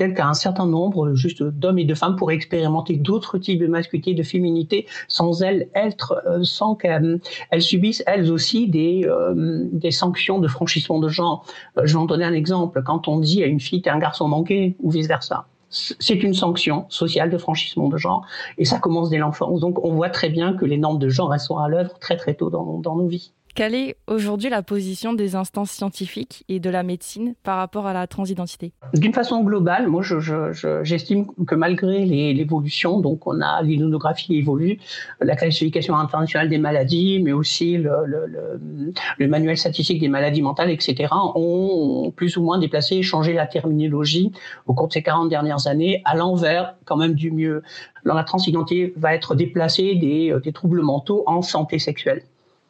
[0.00, 4.14] peut-être qu'un certain nombre juste d'hommes et de femmes pourraient expérimenter d'autres types de masculinité,
[4.14, 7.20] de féminité, sans elles être, euh, sans qu'elles
[7.58, 11.44] subissent elles aussi des, euh, des sanctions de franchissement de genre.
[11.76, 12.82] Euh, je vais en donner un exemple.
[12.82, 16.34] Quand on dit à une fille t'es un garçon manqué ou vice versa, c'est une
[16.34, 18.26] sanction sociale de franchissement de genre
[18.58, 19.60] et ça commence dès l'enfance.
[19.60, 22.16] Donc on voit très bien que les normes de genre elles sont à l'œuvre très
[22.16, 23.32] très tôt dans, dans nos vies.
[23.60, 27.92] Quelle est aujourd'hui la position des instances scientifiques et de la médecine par rapport à
[27.92, 33.60] la transidentité D'une façon globale, moi j'estime je, je, que malgré l'évolution, donc on a
[33.60, 34.78] l'immunographie évolue,
[35.20, 42.14] la classification internationale des maladies, mais aussi le, manuel statistique des maladies mentales, etc., ont
[42.16, 44.32] plus ou moins déplacé et changé la terminologie
[44.68, 47.62] au cours de ces 40 dernières années à l'envers quand même du mieux.
[48.06, 52.22] Alors, la transidentité va être déplacée des troubles mentaux en santé sexuelle.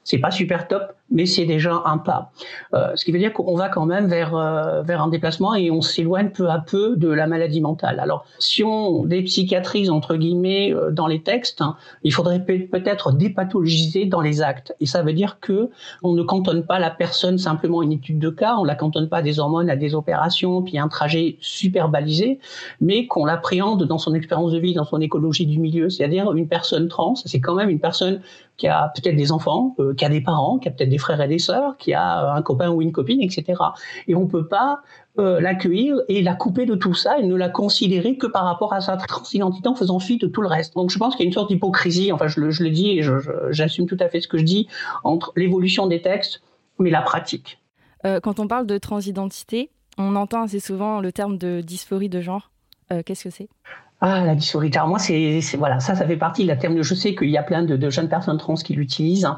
[0.04, 2.32] C'est pas super top, mais c'est déjà un pas.
[2.74, 5.70] Euh, ce qui veut dire qu'on va quand même vers euh, vers un déplacement et
[5.70, 8.00] on s'éloigne peu à peu de la maladie mentale.
[8.00, 14.06] Alors, si on dépsychiatrise entre guillemets euh, dans les textes, hein, il faudrait peut-être dépathologiser
[14.06, 14.74] dans les actes.
[14.80, 15.70] Et ça veut dire que
[16.02, 19.18] on ne cantonne pas la personne simplement une étude de cas, on la cantonne pas
[19.18, 22.38] à des hormones, à des opérations, puis un trajet super balisé,
[22.80, 25.90] mais qu'on l'appréhende dans son expérience de vie, dans son écologie du milieu.
[25.90, 28.20] C'est-à-dire une personne trans, c'est quand même une personne
[28.60, 31.20] qui a peut-être des enfants, euh, qui a des parents, qui a peut-être des frères
[31.20, 33.60] et des sœurs, qui a un copain ou une copine, etc.
[34.06, 34.82] Et on peut pas
[35.18, 38.72] euh, l'accueillir et la couper de tout ça et ne la considérer que par rapport
[38.72, 40.74] à sa transidentité en faisant fi de tout le reste.
[40.74, 42.90] Donc je pense qu'il y a une sorte d'hypocrisie, enfin je le, je le dis
[42.90, 43.02] et
[43.50, 44.68] j'assume tout à fait ce que je dis,
[45.02, 46.42] entre l'évolution des textes
[46.78, 47.58] mais la pratique.
[48.04, 52.20] Euh, quand on parle de transidentité, on entend assez souvent le terme de dysphorie de
[52.20, 52.50] genre.
[52.92, 53.48] Euh, Qu'est-ce que c'est?
[54.02, 54.70] Ah, la dysphorie.
[54.74, 56.80] Alors moi, c'est voilà, ça, ça fait partie de la terme.
[56.80, 59.28] Je sais qu'il y a plein de, jeunes personnes trans qui l'utilisent.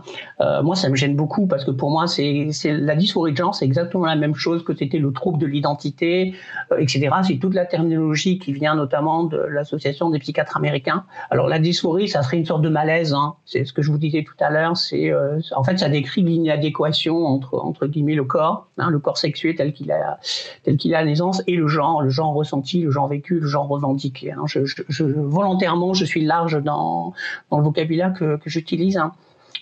[0.40, 3.57] Euh, moi, ça me gêne beaucoup parce que pour moi, c'est la dysphorie de genre,
[3.57, 6.35] c'est exactement la même chose que c'était le trouble de l'identité,
[6.70, 7.11] euh, etc.
[7.27, 11.07] C'est toute la terminologie qui vient notamment de l'association des psychiatres américains.
[11.31, 13.14] Alors la dysphorie, ça serait une sorte de malaise.
[13.14, 13.35] Hein.
[13.44, 14.77] C'est ce que je vous disais tout à l'heure.
[14.77, 19.18] C'est euh, en fait, ça décrit l'inadéquation entre entre guillemets le corps, hein, le corps
[19.18, 20.20] sexué tel qu'il a
[20.62, 23.66] tel qu'il a naissance et le genre, le genre ressenti, le genre vécu, le genre
[23.66, 24.31] revendiqué.
[24.31, 27.12] Hein je, je, volontairement, je suis large dans,
[27.51, 28.97] dans le vocabulaire que, que j'utilise.
[28.97, 29.12] Hein.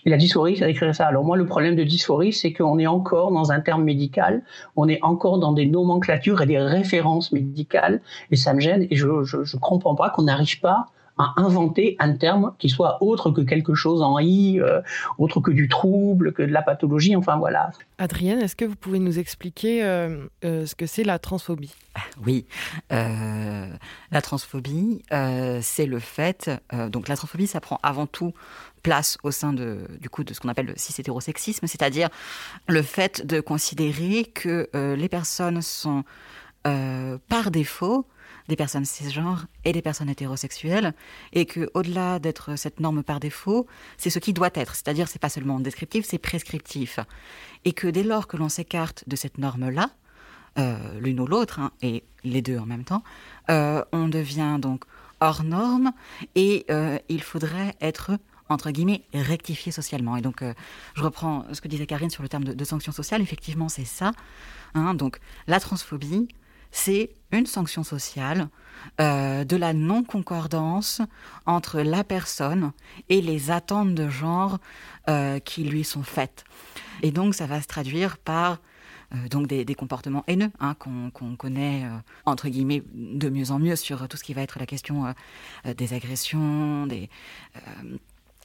[0.07, 1.07] La dysphorie, ça décrirait ça.
[1.07, 4.43] Alors moi, le problème de dysphorie, c'est qu'on est encore dans un terme médical,
[4.77, 8.01] on est encore dans des nomenclatures et des références médicales,
[8.31, 10.87] et ça me gêne, et je ne comprends pas qu'on n'arrive pas
[11.21, 14.81] à inventer un terme qui soit autre que quelque chose en i, euh,
[15.19, 17.71] autre que du trouble, que de la pathologie, enfin voilà.
[17.99, 21.75] Adrienne, est-ce que vous pouvez nous expliquer euh, euh, ce que c'est la transphobie?
[22.25, 22.47] Oui,
[22.91, 23.67] euh,
[24.11, 28.33] la transphobie, euh, c'est le fait, euh, donc la transphobie, ça prend avant tout
[28.83, 32.09] place au sein de, du coup, de ce qu'on appelle le cis-hétérosexisme, c'est-à-dire
[32.67, 36.05] le fait de considérer que les personnes sont
[36.63, 38.07] par défaut
[38.51, 40.93] des personnes cisgenres et des personnes hétérosexuelles,
[41.33, 45.21] et que au-delà d'être cette norme par défaut, c'est ce qui doit être, c'est-à-dire c'est
[45.21, 46.99] pas seulement descriptif, c'est prescriptif,
[47.65, 49.91] et que dès lors que l'on s'écarte de cette norme-là,
[50.59, 53.05] euh, l'une ou l'autre, hein, et les deux en même temps,
[53.51, 54.85] euh, on devient donc
[55.21, 55.93] hors norme,
[56.35, 60.17] et euh, il faudrait être entre guillemets, rectifié socialement.
[60.17, 60.43] Et donc,
[60.97, 63.23] je reprends ce que disait Karine sur le terme de, de sanction sociale.
[63.23, 64.11] Effectivement, c'est ça.
[64.75, 66.27] Hein, donc, la transphobie,
[66.71, 68.49] c'est une sanction sociale
[69.01, 71.01] euh, de la non-concordance
[71.47, 72.73] entre la personne
[73.09, 74.59] et les attentes de genre
[75.09, 76.45] euh, qui lui sont faites.
[77.03, 78.59] Et donc ça va se traduire par
[79.15, 81.85] euh, donc des, comportements haineux hein, qu'on qu connaît
[82.25, 85.15] entre guillemets de mieux en mieux sur tout ce qui va être la question
[85.77, 87.11] des agressions, des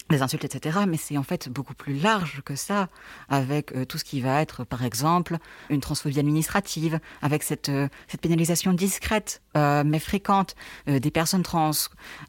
[0.10, 0.80] des insultes, etc.
[0.88, 2.90] Mais c'est en fait beaucoup plus large que ça,
[3.30, 5.38] avec euh, tout ce qui va être, par exemple,
[5.70, 10.56] une transphobie administrative, avec cette, euh, cette pénalisation discrète euh, mais fréquente
[10.88, 11.72] euh, des personnes trans,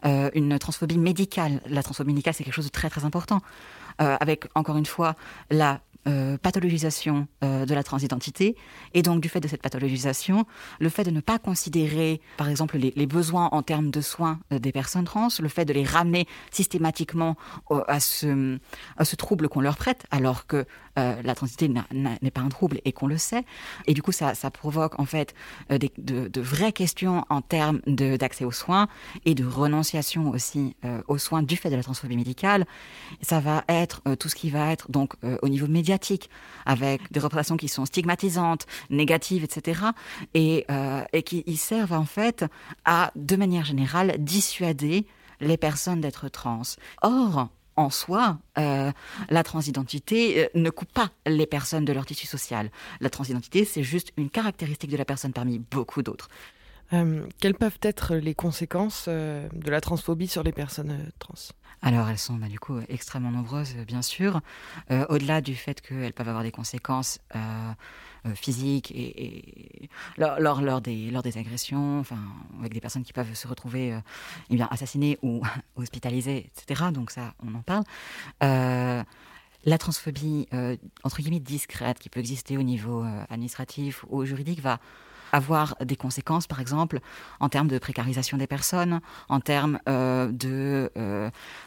[0.05, 1.61] une transphobie médicale.
[1.67, 3.41] La transphobie médicale, c'est quelque chose de très très important.
[3.99, 5.17] avec, encore une fois,
[5.51, 8.55] la euh, pathologisation euh, de la transidentité.
[8.95, 10.47] Et donc du fait de cette pathologisation,
[10.79, 14.61] le fait de ne pas considérer par exemple les, besoins en termes de soins euh,
[14.61, 17.37] des personnes trans, le fait de les ramener systématiquement
[17.89, 20.65] à ce trouble qu'on leur prête alors que
[20.99, 23.45] euh, la transidentité n'est pas un trouble et qu'on le sait.
[23.87, 25.35] Et du coup, ça, provoque en fait
[25.71, 28.89] euh, de, vraies questions en termes d'accès aux soins
[29.25, 32.67] et de renonciation aussi euh, aux soins du fait de la transphobie médicale.
[33.21, 36.31] Ça va être tout ce qui va être donc au niveau médiatique,
[36.65, 39.81] avec des représentations qui sont stigmatisantes, négatives, etc.
[40.35, 40.67] Et,
[41.13, 42.45] et qui servent en fait
[42.85, 45.07] à, de manière générale, dissuader
[45.41, 46.63] les personnes d'être trans.
[47.03, 48.91] Or, en soi, euh,
[49.29, 52.71] la transidentité euh, ne coupe pas les personnes de leur tissu social.
[53.01, 56.29] La transidentité, c'est juste une caractéristique de la personne parmi beaucoup d'autres.
[56.93, 61.35] Euh, quelles peuvent être les conséquences de la transphobie sur les personnes trans?
[61.83, 64.41] Alors elles sont bah, du coup extrêmement nombreuses, bien sûr.
[65.09, 67.19] Au-delà du fait qu'elles peuvent avoir des conséquences
[68.27, 72.19] euh, physique et, lors, lors, des, lors des agressions, enfin,
[72.61, 74.01] avec des personnes qui peuvent se retrouver euh,
[74.51, 75.43] eh bien, assassinées ou
[75.77, 76.85] hospitalisées, etc.
[76.93, 77.85] Donc ça, on en parle.
[78.43, 79.03] Euh,
[79.65, 80.47] la transphobie,
[81.03, 84.79] entre guillemets, discrète, qui peut exister au niveau administratif ou juridique, va
[85.33, 87.01] avoir des conséquences, par exemple,
[87.41, 90.91] en termes de précarisation des personnes, en termes de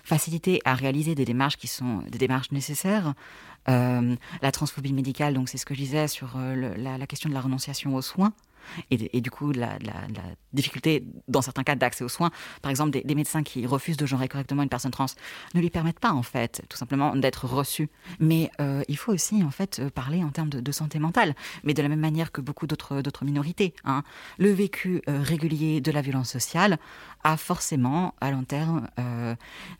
[0.04, 3.14] facilité à réaliser des démarches qui sont des démarches nécessaires,
[3.68, 7.34] euh, la transphobie médicale, donc c'est ce que je disais sur euh, la, question de
[7.34, 8.34] la renonciation aux soins.
[8.92, 9.78] Et, du coup, la,
[10.54, 12.32] difficulté, dans certains cas, d'accès aux soins.
[12.62, 15.08] Par exemple, des, médecins qui refusent de genrer correctement une personne trans
[15.54, 17.90] ne lui permettent pas, en fait, tout simplement d'être reçu.
[18.20, 21.82] Mais euh, il faut aussi, en fait, parler en termes de, santé mentale, mais de
[21.82, 23.74] la même manière que beaucoup d'autres minorités.
[23.84, 24.04] Hein.
[24.38, 26.78] Le vécu régulier de la violence sociale
[27.24, 28.88] a forcément, à long terme,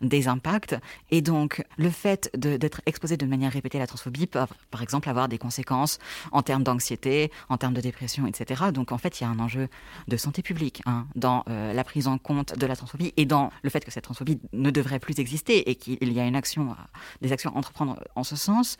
[0.00, 0.76] des impacts.
[1.10, 5.08] Et donc, le fait d'être exposé de manière répétée à la transphobie peut, par exemple,
[5.08, 5.98] avoir des conséquences
[6.32, 8.64] en termes d'anxiété, en termes de dépression, etc.
[8.72, 9.68] Donc, en fait, il y a un enjeu
[10.08, 13.50] de santé publique hein, dans euh, la prise en compte de la transphobie et dans
[13.62, 16.76] le fait que cette transphobie ne devrait plus exister et qu'il y a une action,
[17.20, 18.76] des actions à entreprendre en ce sens.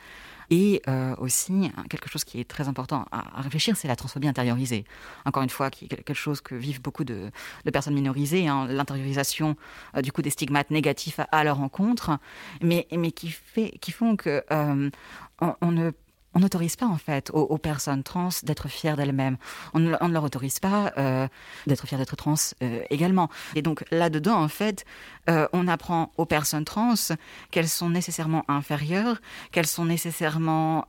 [0.51, 4.85] Et euh, aussi, quelque chose qui est très important à, réfléchir, c'est la transphobie intériorisée.
[5.25, 7.31] Encore une fois, qui est quelque chose que vivent beaucoup de,
[7.73, 9.57] personnes minorisées, hein, l'intériorisation
[9.97, 12.19] euh, du coup des stigmates négatifs à, leur encontre,
[12.61, 14.91] mais, mais qui, fait, qui font que euh,
[15.41, 15.93] on, ne
[16.35, 19.37] on n'autorise pas en fait aux, personnes trans d'être fières d'elles-mêmes.
[19.75, 21.27] On, ne leur autorise pas euh,
[21.67, 23.29] d'être fières d'être trans euh, également.
[23.55, 24.85] Et donc là-dedans, en fait,
[25.29, 26.95] euh, on apprend aux personnes trans
[27.51, 29.21] qu'elles sont nécessairement inférieures,
[29.51, 30.87] qu'elles sont nécessairement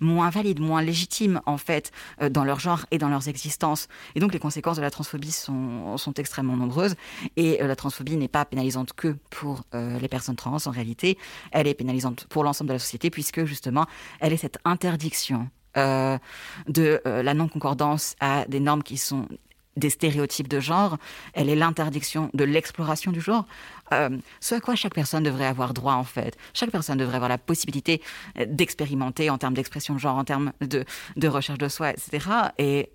[0.00, 1.90] moins valides, moins légitimes en fait
[2.30, 3.88] dans leur genre et dans leurs existences.
[4.14, 6.94] Et donc les conséquences de la transphobie sont, sont extrêmement nombreuses.
[7.36, 11.18] Et la transphobie n'est pas pénalisante que pour les personnes trans en réalité,
[11.52, 13.86] elle est pénalisante pour l'ensemble de la société puisque justement
[14.20, 15.48] elle est cette interdiction
[15.78, 16.18] euh,
[16.68, 19.26] de euh, la non-concordance à des normes qui sont
[19.76, 20.98] des stéréotypes de genre,
[21.32, 23.46] elle est l'interdiction de l'exploration du genre,
[23.92, 24.10] euh,
[24.40, 26.36] ce à quoi chaque personne devrait avoir droit en fait.
[26.52, 28.02] Chaque personne devrait avoir la possibilité
[28.46, 30.84] d'expérimenter en termes d'expression de genre, en termes de,
[31.16, 32.26] de, recherche de soi, etc.
[32.58, 32.90] Et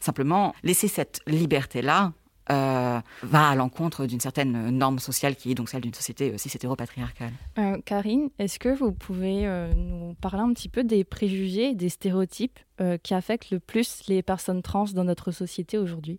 [0.00, 2.12] simplement laisser cette liberté-là
[2.50, 6.50] euh, va à l'encontre d'une certaine norme sociale qui est donc celle d'une société aussi
[6.54, 7.32] hétéropatriarcale.
[7.58, 11.88] Euh, Karine, est-ce que vous pouvez euh, nous parler un petit peu des préjugés, des
[11.88, 12.58] stéréotypes
[13.04, 16.18] qui affectent le plus les personnes trans dans notre société aujourd'hui?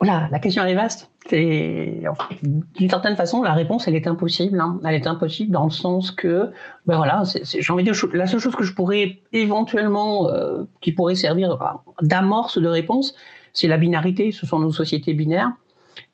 [0.00, 1.10] Voilà, la question est vaste.
[1.30, 4.58] D'une certaine façon, la réponse, elle est impossible.
[4.58, 4.80] Hein.
[4.86, 6.50] Elle est impossible dans le sens que,
[6.86, 10.30] ben voilà, j'ai envie de dire, la seule chose que je pourrais éventuellement,
[10.80, 11.58] qui pourrait servir
[12.00, 13.14] d'amorce de réponse,
[13.56, 15.50] c'est la binarité, ce sont nos sociétés binaires.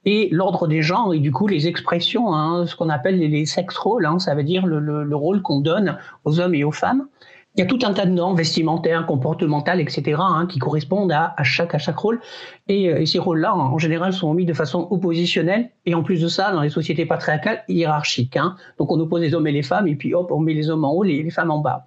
[0.05, 3.77] Et l'ordre des genres, et du coup les expressions, hein, ce qu'on appelle les, sex
[3.77, 7.07] roles, hein, ça veut dire le, rôle qu'on donne aux hommes et aux femmes.
[7.55, 11.35] Il y a tout un tas de normes vestimentaires, comportementales, etc., hein, qui correspondent à,
[11.43, 12.21] chaque, à chaque rôle.
[12.69, 15.69] Et, euh, ces rôles-là, en, général, sont mis de façon oppositionnelle.
[15.85, 18.39] Et en plus de ça, dans les sociétés patriarcales, hiérarchiques.
[18.79, 20.85] Donc on oppose les hommes et les femmes, et puis hop, on met les hommes
[20.85, 21.87] en haut, les, les femmes en bas.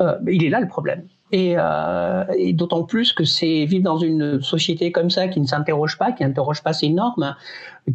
[0.00, 1.02] Euh, il est là le problème.
[1.32, 5.98] Et, euh, d'autant plus que c'est vivre dans une société comme ça qui ne s'interroge
[5.98, 7.34] pas, qui n'interroge pas ses normes,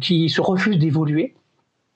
[0.00, 1.34] qui se refuse d'évoluer.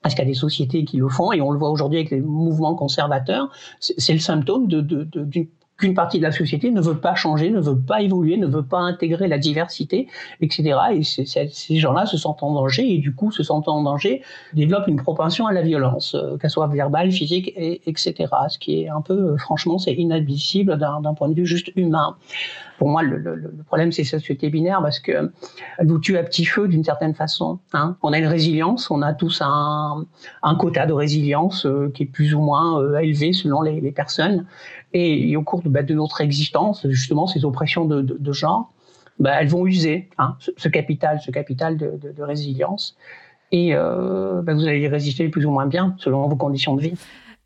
[0.01, 2.11] Parce qu'il y a des sociétés qui le font, et on le voit aujourd'hui avec
[2.11, 7.15] les mouvements conservateurs, c'est le symptôme d'une qu'une partie de la société ne veut pas
[7.15, 10.07] changer, ne veut pas évoluer, ne veut pas intégrer la diversité,
[10.39, 10.77] etc.
[10.93, 14.21] Et ces gens-là se sentent en danger et du coup, se sentant en danger,
[14.53, 18.13] développent une propension à la violence, euh, qu'elle soit verbale, physique, et, etc.
[18.49, 22.17] Ce qui est un peu, euh, franchement, c'est inadmissible d'un point de vue juste humain.
[22.77, 25.31] Pour moi, le, problème, c'est cette société binaire parce que
[25.77, 27.59] elle vous tue à petit feu d'une certaine façon.
[27.73, 27.95] Hein.
[28.01, 30.05] On a une résilience, on a tous un,
[30.59, 34.45] quota de résilience euh, qui est plus ou moins élevé selon les personnes.
[34.93, 38.71] Et, au cours de, bah, de, notre existence, justement, ces oppressions de, de, de genre,
[39.19, 42.95] bah, elles vont user hein, ce, capital, ce capital de, résilience.
[43.51, 46.81] Et euh, bah, vous allez y résister plus ou moins bien selon vos conditions de
[46.81, 46.93] vie.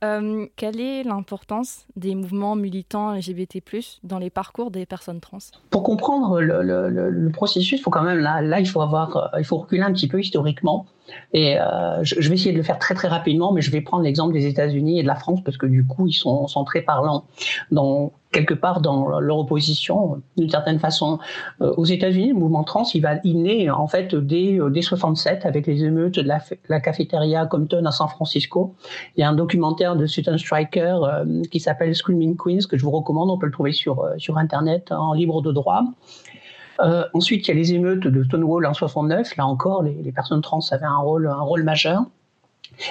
[0.04, 3.62] Euh, quelle est l'importance des mouvements militants LGBT+
[4.04, 5.39] dans les parcours des personnes trans?
[5.72, 9.43] Pour comprendre le, processus, il faut quand même là, là, il faut avoir, euh, il
[9.43, 10.86] faut reculer un petit peu historiquement.
[11.34, 14.03] Et euh, je, vais essayer de le faire très très rapidement, mais je vais prendre
[14.03, 17.26] l'exemple des États-Unis et de la France parce que du coup, ils sont, très parlants
[17.72, 21.20] dans quelque part dans leur opposition, d'une certaine façon.
[21.62, 25.45] Euh, aux États-Unis, le mouvement trans, il va, il naît en fait dès, dès 67
[25.45, 28.76] avec les émeutes de la, la cafétéria Compton à San Francisco.
[29.16, 32.84] Il y a un documentaire de Sutton Striker euh, qui s'appelle Screaming Queens que je
[32.84, 33.30] vous recommande.
[33.30, 35.84] On peut le trouver sur sur internet en libre de droit.
[36.80, 39.36] Euh, ensuite, il y a les émeutes de Stonewall en 69.
[39.38, 42.03] Là encore, les, personnes trans avaient un rôle, un rôle majeur.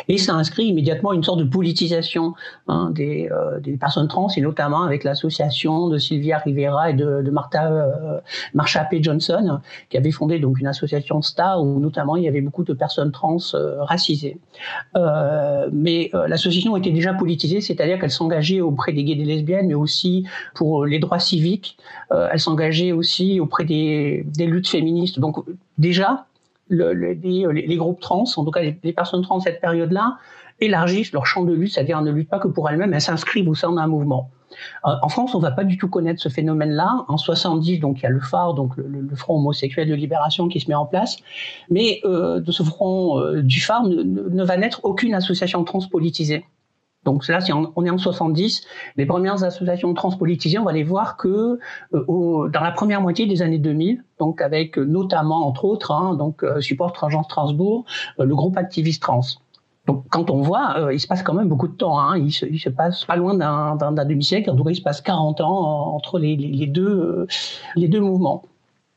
[0.09, 2.35] Et ça inscrit immédiatement une sorte de politisation
[2.69, 7.23] hein, des, euh, des, personnes trans, et notamment avec l'association de Sylvia Rivera et de,
[7.23, 8.19] de Martha, euh,
[8.55, 9.03] Marsha P.
[9.03, 9.61] Johnson,
[9.91, 13.13] qui avait fondé donc une association STAR où notamment il y avait beaucoup de personnes
[13.13, 14.39] trans euh, racisées.
[14.97, 19.25] Euh, mais euh, l'association était déjà politisée, c'est-à-dire qu'elle s'engageait auprès des gays et des
[19.25, 21.79] lesbiennes, mais aussi pour les droits civiques.
[22.11, 25.19] elle s'engageait aussi auprès des, des luttes féministes.
[25.19, 25.37] Donc
[25.79, 26.27] déjà,
[26.69, 30.19] le, les, groupes trans, en tout cas les, personnes trans cette période-là,
[30.61, 33.55] élargissent leur champ de lutte, c'est-à-dire ne luttent pas que pour elles-mêmes, elles s'inscrivent au
[33.55, 34.31] sein d'un mouvement.
[34.87, 37.05] Euh, en France, on va pas du tout connaître ce phénomène-là.
[37.09, 40.61] En 70, donc il y a le phare, donc le, Front homosexuel de libération qui
[40.61, 41.17] se met en place,
[41.71, 46.45] mais euh, de ce front euh, du phare ne, ne, va naître aucune association transpolitisée.
[47.07, 48.63] Donc là, si on est en 70,
[48.97, 51.61] les premières associations transpolitisées, on va les voir que
[51.95, 56.17] euh, dans la première moitié des années 2000, donc avec euh, notamment, entre autres, hein,
[56.17, 57.85] donc euh, Support Transgenre Strasbourg,
[58.19, 59.21] le groupe Activiste Trans.
[59.87, 62.01] Donc quand on voit, il se passe quand même beaucoup de temps.
[62.01, 64.51] Hein, il, se, il se passe pas loin d'un demi-siècle.
[64.51, 67.29] En tout cas, il se passe 40 ans entre les, les deux,
[67.77, 68.43] les deux mouvements.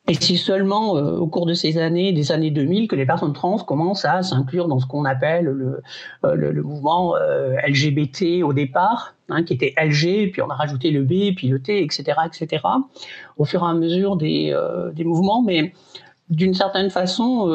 [0.09, 3.33] Et c'est seulement euh, au cours de ces années, des années 2000, que les personnes
[3.33, 5.81] trans commencent à s'inclure dans ce qu'on appelle le,
[6.25, 10.89] euh, le, mouvement euh, LGBT au départ, hein, qui était LG, puis on a rajouté
[10.89, 12.63] le B, puis le T, etc., etc.,
[13.37, 14.57] au fur et à mesure des,
[14.93, 15.43] des mouvements.
[15.43, 15.73] Mais
[16.29, 17.47] d'une certaine façon,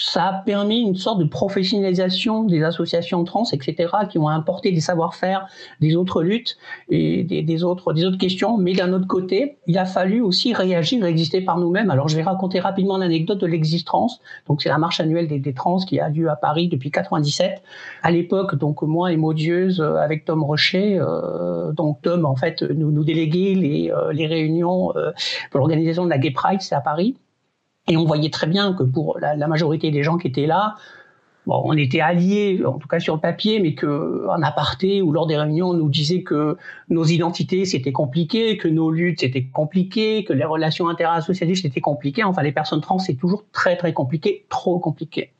[0.00, 4.80] ça a permis une sorte de professionnalisation des associations trans, etc., qui ont importé des
[4.80, 5.46] savoir-faire
[5.80, 6.56] des autres luttes
[6.88, 8.56] et des, autres, des autres questions.
[8.56, 11.90] Mais d'un autre côté, il a fallu aussi réagir exister par nous-mêmes.
[11.90, 14.20] Alors, je vais raconter rapidement l'anecdote de l'existence.
[14.48, 17.62] Donc, c'est la marche annuelle des, des, trans qui a lieu à Paris depuis 97.
[18.02, 22.62] À l'époque, donc, moi et Maudieuse, euh, avec Tom Rocher, euh, donc Tom, en fait,
[22.62, 25.10] nous, nous déléguait les, euh, les réunions euh,
[25.50, 27.16] pour l'organisation de la Gay Pride, c'est à Paris.
[27.90, 30.76] Et on voyait très bien que pour la, majorité des gens qui étaient là,
[31.46, 35.26] bon, on était alliés, en tout cas sur le papier, mais qu'en aparté ou lors
[35.26, 36.56] des réunions, on nous disait que
[36.88, 42.22] nos identités c'était compliqué, que nos luttes c'était compliqué, que les relations interassociatives c'était compliqué.
[42.22, 45.32] Enfin, les personnes trans c'est toujours très très compliqué, trop compliqué.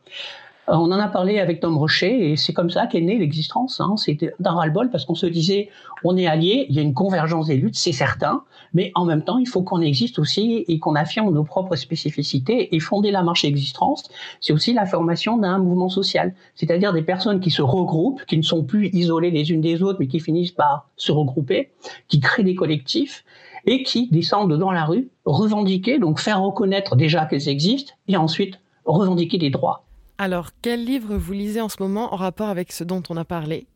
[0.68, 3.80] Euh, on en a parlé avec Tom Rocher et c'est comme ça qu'est née l'existence.
[3.80, 3.94] Hein.
[3.96, 5.68] C'était d'un ras-le-bol parce qu'on se disait
[6.03, 8.42] on est alliés, il y a une convergence des luttes, c'est certain,
[8.74, 12.74] mais en même temps il faut qu'on existe aussi et qu'on affirme nos propres spécificités.
[12.74, 14.10] Et fonder la marche existence,
[14.40, 18.42] c'est aussi la formation d'un mouvement social, c'est-à-dire des personnes qui se regroupent, qui ne
[18.42, 21.70] sont plus isolées les unes des autres, mais qui finissent par se regrouper,
[22.08, 23.24] qui créent des collectifs
[23.66, 28.58] et qui descendent dans la rue, revendiquer, donc faire reconnaître déjà qu'elles existent et ensuite
[28.84, 29.84] revendiquer des droits.
[30.18, 33.24] Alors, quel livre vous lisez en ce moment en rapport avec ce dont on a
[33.24, 33.66] parlé?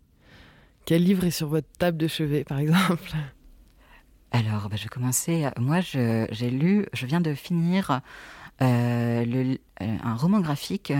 [0.84, 3.14] Quel livre est sur votre table de chevet, par exemple?
[4.34, 5.48] Alors, bah, je vais commencer.
[5.60, 8.00] Moi, j'ai lu, je viens de finir
[8.62, 9.56] euh, euh,
[10.02, 10.92] un roman graphique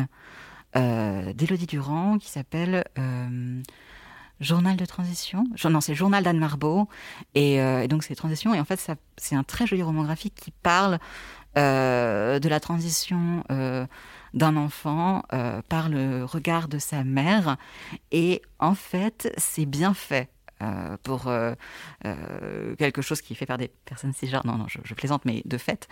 [0.77, 2.85] euh, d'Élodie Durand qui s'appelle
[4.39, 5.47] Journal de transition.
[5.65, 6.89] Non, c'est Journal d'Anne Marbeau.
[7.35, 7.59] Et,
[7.89, 8.55] donc, c'est Transition.
[8.55, 11.01] Et en fait, c'est un très joli roman graphique qui parle
[11.57, 13.43] de la transition
[14.35, 17.57] d'un enfant euh, par le regard de sa mère.
[18.11, 20.29] Et en fait, c'est bien fait.
[20.63, 21.55] Euh, pour euh,
[22.77, 24.47] quelque chose qui fait par des personnes cisgenres.
[24.47, 25.89] Non, non, je, plaisante, mais de fait.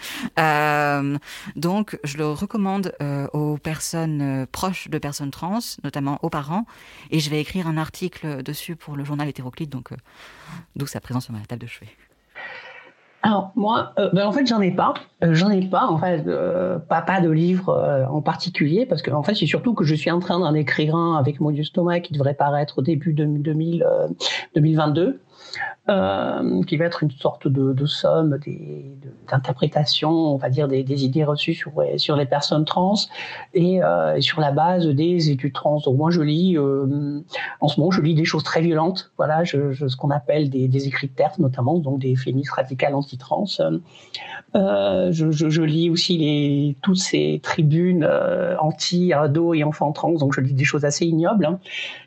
[1.57, 2.95] donc, je le recommande
[3.33, 6.67] aux personnes proches de personnes trans, notamment aux parents,
[7.11, 9.91] et je vais écrire un article dessus pour le journal hétéroclite, donc
[10.77, 11.89] d'où sa présence sur ma table de chevet.
[13.23, 14.95] Alors moi, euh, ben en fait, j'en ai pas.
[15.23, 19.01] Euh, j'en ai pas, en fait, euh, pas, pas de livre euh, en particulier, parce
[19.01, 21.73] que en fait, c'est surtout que je suis en train d'en écrire un avec Modius
[21.73, 23.87] Thomas qui devrait paraître au début de 2000,
[24.57, 25.21] 2022,
[26.67, 28.39] qui va être une sorte de, somme
[29.31, 31.61] d'interprétation, on va dire des, idées reçues
[31.97, 32.95] sur les personnes trans
[33.53, 33.81] et
[34.21, 35.81] sur la base des études trans.
[35.81, 39.97] Donc moi je lis en ce moment je lis des choses très violentes, voilà, ce
[39.97, 43.47] qu'on appelle des, des écrits de terre notamment, donc des féministes radicales anti-trans.
[44.55, 48.09] Je, lis aussi toutes ces tribunes
[48.61, 51.47] anti-ados et enfants trans, donc je lis des choses assez ignobles.
[51.47, 51.59] Hein.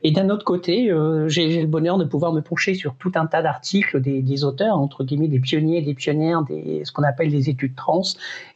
[0.04, 0.92] Et d'un autre côté,
[1.28, 5.04] j'ai le bonheur de pouvoir me pencher sur tout un tas d'articles des, auteurs, entre
[5.04, 8.04] guillemets, des pionniers, des pionnières, des, ce qu'on appelle des études trans,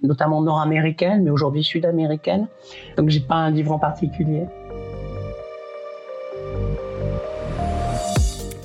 [0.03, 2.47] notamment nord-américaines, mais aujourd'hui sud-américaines.
[2.97, 4.45] Donc, j'ai pas un livre en particulier.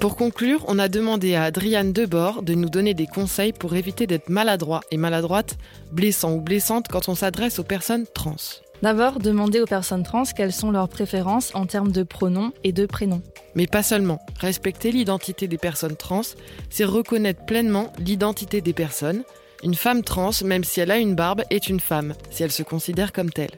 [0.05, 4.07] Pour conclure, on a demandé à Adriane Debord de nous donner des conseils pour éviter
[4.07, 5.57] d'être maladroit et maladroite,
[5.92, 8.63] blessant ou blessante quand on s'adresse aux personnes trans.
[8.85, 12.85] D'abord, demandez aux personnes trans quelles sont leurs préférences en termes de pronoms et de
[12.85, 13.22] prénoms.
[13.55, 14.20] Mais pas seulement.
[14.39, 16.20] Respecter l'identité des personnes trans,
[16.68, 19.22] c'est reconnaître pleinement l'identité des personnes.
[19.62, 22.62] Une femme trans, même si elle a une barbe, est une femme, si elle se
[22.62, 23.53] considère comme telle.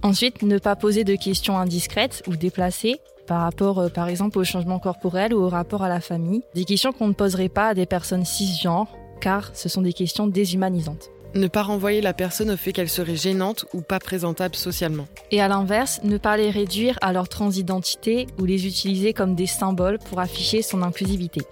[0.00, 4.44] Ensuite, ne pas poser de questions indiscrètes ou déplacées par rapport, euh, par exemple, au
[4.44, 6.40] changement corporel ou au rapport à la famille.
[6.54, 8.88] Des questions qu'on ne poserait pas à des personnes cisgenres,
[9.20, 11.10] car ce sont des questions déshumanisantes.
[11.34, 15.06] Ne pas renvoyer la personne au fait qu'elle serait gênante ou pas présentable socialement.
[15.30, 19.46] Et à l'inverse, ne pas les réduire à leur transidentité ou les utiliser comme des
[19.46, 21.42] symboles pour afficher son inclusivité.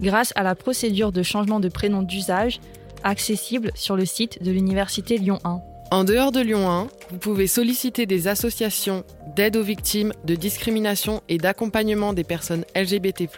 [0.00, 2.60] grâce à la procédure de changement de prénom d'usage
[3.04, 5.60] accessible sur le site de l'Université Lyon 1.
[5.92, 9.02] En dehors de Lyon 1, vous pouvez solliciter des associations
[9.34, 13.28] d'aide aux victimes de discrimination et d'accompagnement des personnes LGBT+,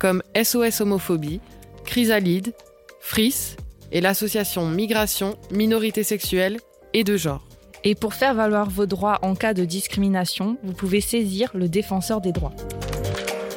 [0.00, 1.40] comme SOS Homophobie,
[1.84, 2.52] Chrysalide,
[3.00, 3.56] FRIS
[3.92, 6.58] et l'association Migration, Minorité sexuelle
[6.94, 7.46] et de genre.
[7.84, 12.20] Et pour faire valoir vos droits en cas de discrimination, vous pouvez saisir le défenseur
[12.20, 12.54] des droits.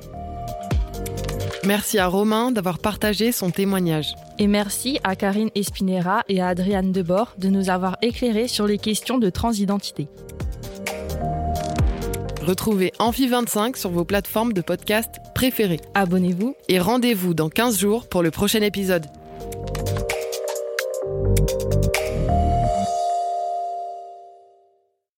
[1.67, 4.15] Merci à Romain d'avoir partagé son témoignage.
[4.39, 8.79] Et merci à Karine Espinera et à Adriane Debord de nous avoir éclairé sur les
[8.79, 10.07] questions de transidentité.
[12.41, 15.81] Retrouvez Amphi25 sur vos plateformes de podcast préférées.
[15.95, 19.07] Abonnez-vous et rendez-vous dans 15 jours pour le prochain épisode.